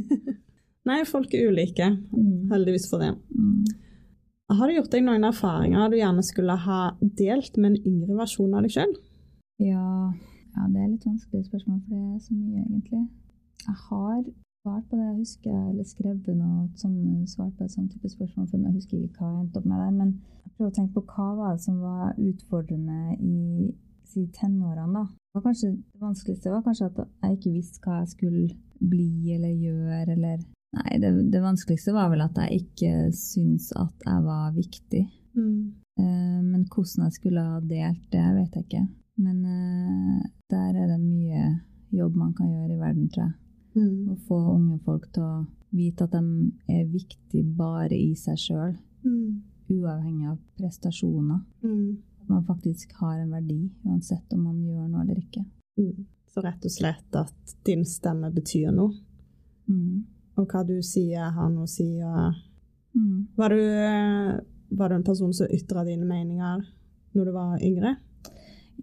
[0.88, 1.88] Nei, folk er ulike.
[2.12, 2.50] Mm.
[2.52, 3.14] Heldigvis for det.
[3.32, 3.64] Mm.
[4.54, 8.56] Har du gjort deg noen erfaringer du gjerne skulle ha delt med en yngre versjon
[8.56, 8.92] av deg sjøl?
[9.62, 10.12] Ja,
[10.54, 13.04] ja, det er litt vanskelig spørsmål, for det er så mye, egentlig.
[13.64, 14.18] Jeg har
[14.64, 18.50] svart på det, jeg husker eller skrevet noe sånn, svart på et sånt type spørsmål
[18.50, 19.96] før, men jeg husker ikke hva jeg endte opp med der.
[19.96, 20.12] Men
[20.44, 23.72] jeg prøver å tenke på hva var det som var utfordrende i
[24.08, 25.04] si, tenårene, da.
[25.34, 28.44] Det, kanskje, det vanskeligste var kanskje at jeg ikke visste hva jeg skulle
[28.80, 34.00] bli eller gjøre, eller Nei, det, det vanskeligste var vel at jeg ikke syntes at
[34.08, 35.04] jeg var viktig.
[35.38, 35.70] Mm.
[36.02, 38.80] Eh, Men hvordan jeg skulle ha delt det, vet jeg ikke.
[39.22, 41.44] Men eh, der er det mye
[41.94, 43.36] jobb man kan gjøre i verden, tror jeg.
[43.76, 44.10] Mm.
[44.10, 45.46] Å få unge folk til å
[45.78, 49.42] vite at de er viktige bare i seg sjøl, Mm.
[49.70, 51.38] uavhengig av prestasjoner.
[51.62, 51.98] Mm.
[52.24, 55.44] At man faktisk har en verdi, uansett om man gjør noe eller ikke.
[55.76, 56.06] Mm.
[56.32, 58.96] Så rett og slett at din stemme betyr noe,
[59.68, 60.04] Mm.
[60.36, 61.86] og hva du sier, har noe å si.
[62.04, 62.34] Og...
[62.94, 63.28] Mm.
[63.36, 64.40] Var, du, eh,
[64.76, 66.66] var du en person som ytra dine meninger
[67.14, 67.96] når du var yngre?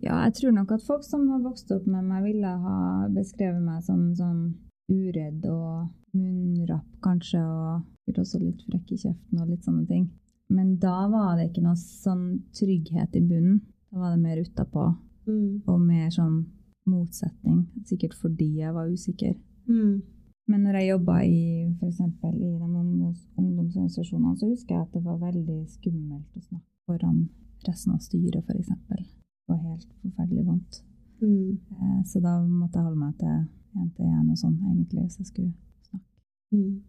[0.01, 3.61] Ja, jeg tror nok at folk som har vokst opp med meg, ville ha beskrevet
[3.61, 4.55] meg som sånn
[4.89, 10.09] uredd og munnrapp, kanskje, og også litt frekk i kjeften og litt sånne ting.
[10.51, 12.25] Men da var det ikke noe sånn
[12.57, 13.61] trygghet i bunnen.
[13.91, 14.89] Da var det mer utapå,
[15.27, 15.61] Mm.
[15.67, 16.45] og mer sånn
[16.87, 17.67] motsetning.
[17.85, 19.35] Sikkert fordi jeg var usikker.
[19.69, 20.01] Mm.
[20.47, 21.99] Men når jeg jobba i f.eks.
[22.01, 27.29] i de ungdoms ungdomsorganisasjonene, så husker jeg at det var veldig skummelt å snakke foran
[27.67, 28.67] resten av styret, f.eks.
[28.89, 30.81] Det var helt forferdelig vondt.
[31.21, 31.59] Mm.
[31.71, 35.17] Eh, Så da måtte jeg holde meg til én til én og sånn, egentlig, hvis
[35.19, 35.53] jeg skulle
[35.87, 36.07] snakke.
[36.51, 36.81] Mm.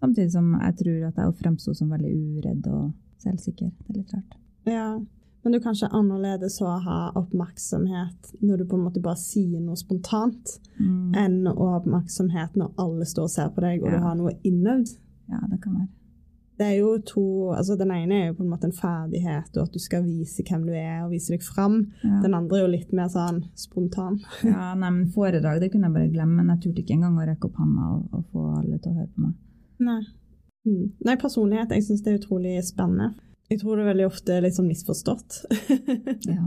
[0.00, 3.70] Samtidig som jeg tror at jeg fremsto som veldig uredd og selvsikker.
[3.86, 4.36] Det er litt rart.
[4.68, 4.88] Ja,
[5.44, 9.60] men det er kanskje annerledes å ha oppmerksomhet når du på en måte bare sier
[9.60, 11.14] noe spontant, Mm.
[11.16, 13.96] enn å ha oppmerksomhet når alle står og ser på deg, og Ja.
[13.98, 14.98] du har noe innøvd.
[15.30, 15.88] Ja, det kan være.
[16.58, 19.62] Det er jo to, altså Den ene er jo på en måte en ferdighet, og
[19.68, 21.92] at du skal vise hvem du er, og vise deg fram.
[22.02, 22.20] Ja.
[22.20, 24.18] Den andre er jo litt mer sånn spontan.
[24.42, 27.26] ja, nei, men Foredrag det kunne jeg bare glemme, men jeg turte ikke engang å
[27.28, 29.34] rekke opp hånda og, og få alle til å høre på meg.
[29.80, 30.02] Nei.
[30.68, 30.84] Mm.
[31.08, 33.14] Nei, personlighet, jeg syns det er utrolig spennende.
[33.48, 35.38] Jeg tror det er veldig ofte litt sånn misforstått.
[36.28, 36.42] Ja.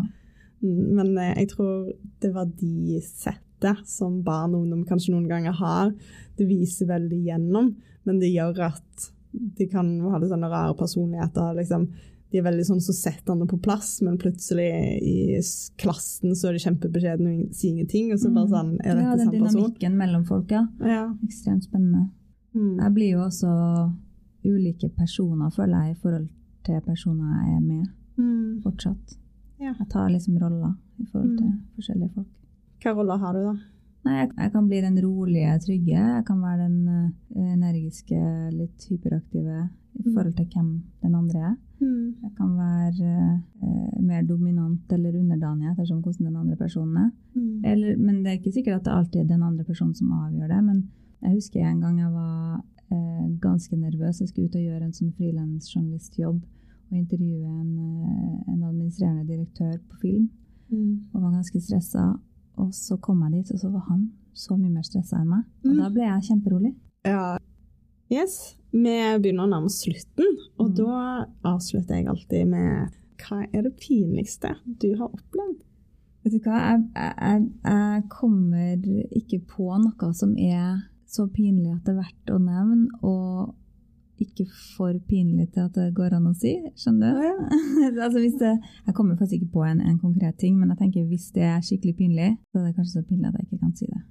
[0.62, 1.88] Mm, Men eh, jeg tror
[2.22, 5.90] det verdisettet som barn og ungdom kanskje noen ganger har,
[6.38, 7.72] det viser veldig gjennom,
[8.06, 11.54] men det gjør at de kan ha litt sånne rare personligheter.
[11.58, 11.88] liksom.
[12.32, 14.70] De er veldig sånn så setter andre på plass, men plutselig
[15.02, 15.16] i
[15.82, 19.16] klassen så er de kjempebeskjedne og sier ingenting, og så bare sånn Er dette ja,
[19.18, 19.58] den samme person?
[19.62, 20.64] dynamikken mellom folk, ja.
[20.86, 21.04] Ja.
[21.28, 22.06] Ekstremt spennende.
[22.54, 22.78] Mm.
[22.84, 23.52] Jeg blir jo også
[24.46, 26.28] ulike personer, føler jeg, i forhold
[26.66, 27.86] til personer jeg er med
[28.18, 28.62] Mm.
[28.62, 29.18] fortsatt.
[29.60, 29.74] Ja.
[29.80, 31.62] Jeg tar liksom roller i forhold til Mm.
[31.76, 32.28] forskjellige folk.
[32.84, 33.54] Hva roller har du, da?
[34.06, 35.98] Nei, jeg, jeg kan bli den rolige, trygge.
[36.18, 38.20] Jeg kan være den uh, energiske,
[38.52, 40.14] litt hyperaktive i Mm.
[40.16, 41.56] forhold til hvem den andre er.
[41.82, 42.16] Mm.
[42.24, 47.12] Jeg kan være uh, mer dominant eller underdanig ettersom hvordan den andre personen er.
[47.36, 47.62] Mm.
[47.66, 50.48] Eller, men det er ikke sikkert at det alltid er den andre personen som avgjør
[50.48, 50.64] det.
[50.64, 50.90] Men
[51.24, 54.20] jeg husker en gang jeg var eh, ganske nervøs.
[54.22, 56.42] Jeg skulle ut og gjøre en sånn frilansjournalistjobb
[56.92, 60.30] og intervjue en, eh, en administrerende direktør på film.
[60.72, 61.06] Mm.
[61.14, 62.20] Og var ganske stressa.
[62.58, 65.44] Og så kom jeg dit, og så var han så mye mer stressa enn meg.
[65.66, 65.78] Og Mm.
[65.78, 66.76] da ble jeg kjemperolig.
[67.06, 67.38] Ja.
[68.12, 68.56] Yes.
[68.72, 68.80] Vi
[69.20, 70.26] begynner å nærme oss slutten,
[70.60, 70.76] og Mm.
[70.76, 75.62] da avslutter jeg alltid med hva er det pinligste du har opplevd?
[76.24, 78.78] Vet du hva, jeg, jeg, jeg kommer
[79.12, 83.58] ikke på noe som er så pinlig at det er verdt å nevne, og
[84.22, 84.46] ikke
[84.76, 86.54] for pinlig til at det går an å si.
[86.78, 87.46] Skjønner du?
[88.06, 88.52] altså hvis det,
[88.86, 91.64] jeg kommer faktisk ikke på en, en konkret ting, men jeg tenker hvis det er
[91.66, 94.04] skikkelig pinlig, så er det kanskje så pinlig at jeg ikke kan si det.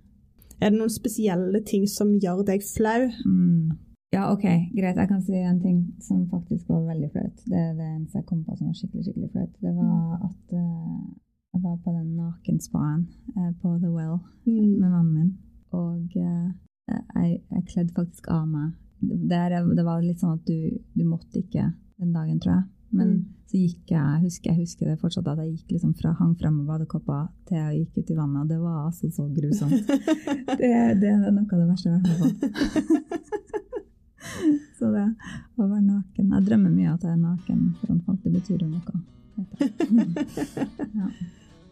[0.61, 3.07] Er det noen spesielle ting som gjør deg flau?
[3.25, 3.79] Mm.
[4.11, 4.43] Ja, ok,
[4.75, 4.99] greit.
[4.99, 7.45] Jeg kan si en ting som faktisk var veldig flaut.
[7.47, 9.53] Det er det eneste jeg kom på som var skikkelig skikkelig flaut.
[9.63, 11.05] Det var at uh,
[11.55, 14.19] jeg var på den nakenspaen uh, på The Well
[14.51, 14.81] Mm.
[14.81, 15.31] med mannen min.
[15.71, 16.51] Og eh,
[16.91, 18.73] jeg, jeg kledde faktisk av meg.
[19.01, 22.65] Det, er- det var litt sånn at du, du måtte ikke den dagen, tror jeg.
[22.93, 23.25] Men Mm.
[23.47, 26.57] så gikk jeg, husker, jeg husker det fortsatt, at jeg gikk liksom fra hang frem
[26.59, 28.43] med badekåpa til jeg gikk ut i vannet.
[28.43, 29.87] Og det var altså så grusomt.
[30.61, 30.71] Det,
[31.01, 32.49] det er noe av det verste jeg har vært med på.
[34.81, 35.07] Så det
[35.61, 38.21] å være naken Jeg drømmer mye at jeg er naken foran folk.
[38.25, 39.01] Det betyr jo noe.
[40.99, 41.07] Ja.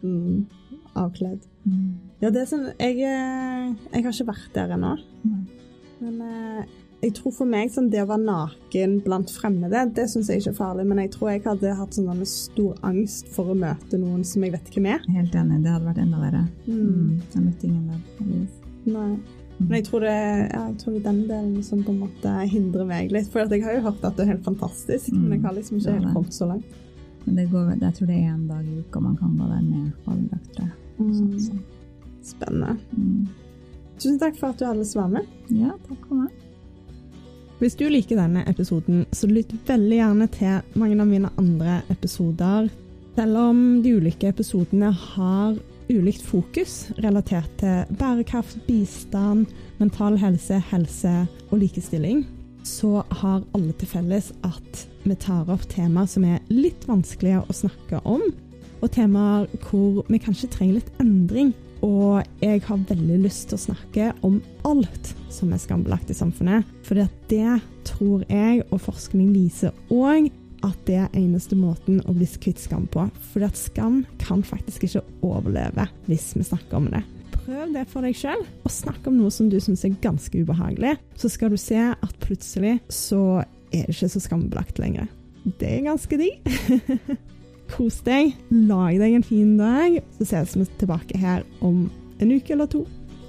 [0.03, 0.45] Mm.
[0.95, 1.41] Avkledd.
[1.69, 1.87] Mm.
[2.19, 4.97] Ja, det er sånn Jeg, eh, jeg har ikke vært der ennå.
[5.99, 6.61] Men eh,
[7.01, 10.51] jeg tror for meg sånn det å være naken blant fremmede, det syns jeg ikke
[10.51, 10.85] er farlig.
[10.89, 14.43] Men jeg tror jeg hadde hatt sånn en stor angst for å møte noen som
[14.43, 15.05] jeg vet hvem er.
[15.15, 15.61] Helt enig.
[15.63, 16.41] Det hadde vært enda verre.
[16.67, 17.21] Mm.
[17.35, 18.49] Jeg møtte ingen der.
[18.89, 19.11] Nei.
[19.59, 20.17] Men jeg tror, det,
[20.53, 23.27] ja, jeg tror det er den delen som på en måte hindrer meg litt.
[23.31, 25.95] For jeg har jo hørt at det er helt fantastisk, men jeg har liksom ikke
[25.95, 26.03] Mm.
[26.03, 26.77] Helt kommet så langt.
[27.25, 29.61] Men det går, jeg tror det er en dag i uka man kan gå der
[29.61, 30.61] med badedrakt.
[30.99, 31.59] Så.
[32.29, 32.75] Spennende.
[32.93, 33.27] Mm.
[33.99, 35.31] Tusen takk for at du å være med.
[35.51, 36.35] Ja, takk for meg.
[37.59, 42.69] Hvis du liker denne episoden, så lytt veldig gjerne til mange av mine andre episoder.
[43.17, 45.57] Selv om de ulike episodene har
[45.89, 49.49] ulikt fokus relatert til bærekraft, bistand,
[49.81, 51.15] mental helse, helse
[51.49, 52.23] og likestilling,
[52.63, 57.55] så har alle til felles at vi tar opp temaer som er litt vanskelige å
[57.55, 58.23] snakke om,
[58.81, 61.53] og temaer hvor vi kanskje trenger litt endring.
[61.85, 66.67] Og jeg har veldig lyst til å snakke om alt som er skambelagt i samfunnet.
[66.83, 66.99] For
[67.31, 70.27] det tror jeg, og forskning viser òg,
[70.65, 73.05] at det er eneste måten å bli kvitt skam på.
[73.31, 77.05] For skam kan faktisk ikke overleve hvis vi snakker om det.
[77.31, 80.97] Prøv det for deg sjøl, og snakk om noe som du syns er ganske ubehagelig.
[81.17, 85.07] Så skal du se at plutselig så er det ikke så skambelagt lenger.
[85.57, 86.43] Det er ganske digg.
[87.69, 91.85] Kos deg, lag deg en fin dag, så ses vi tilbake her om
[92.19, 92.85] en uke eller to.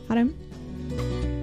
[0.09, 1.40] Ha det.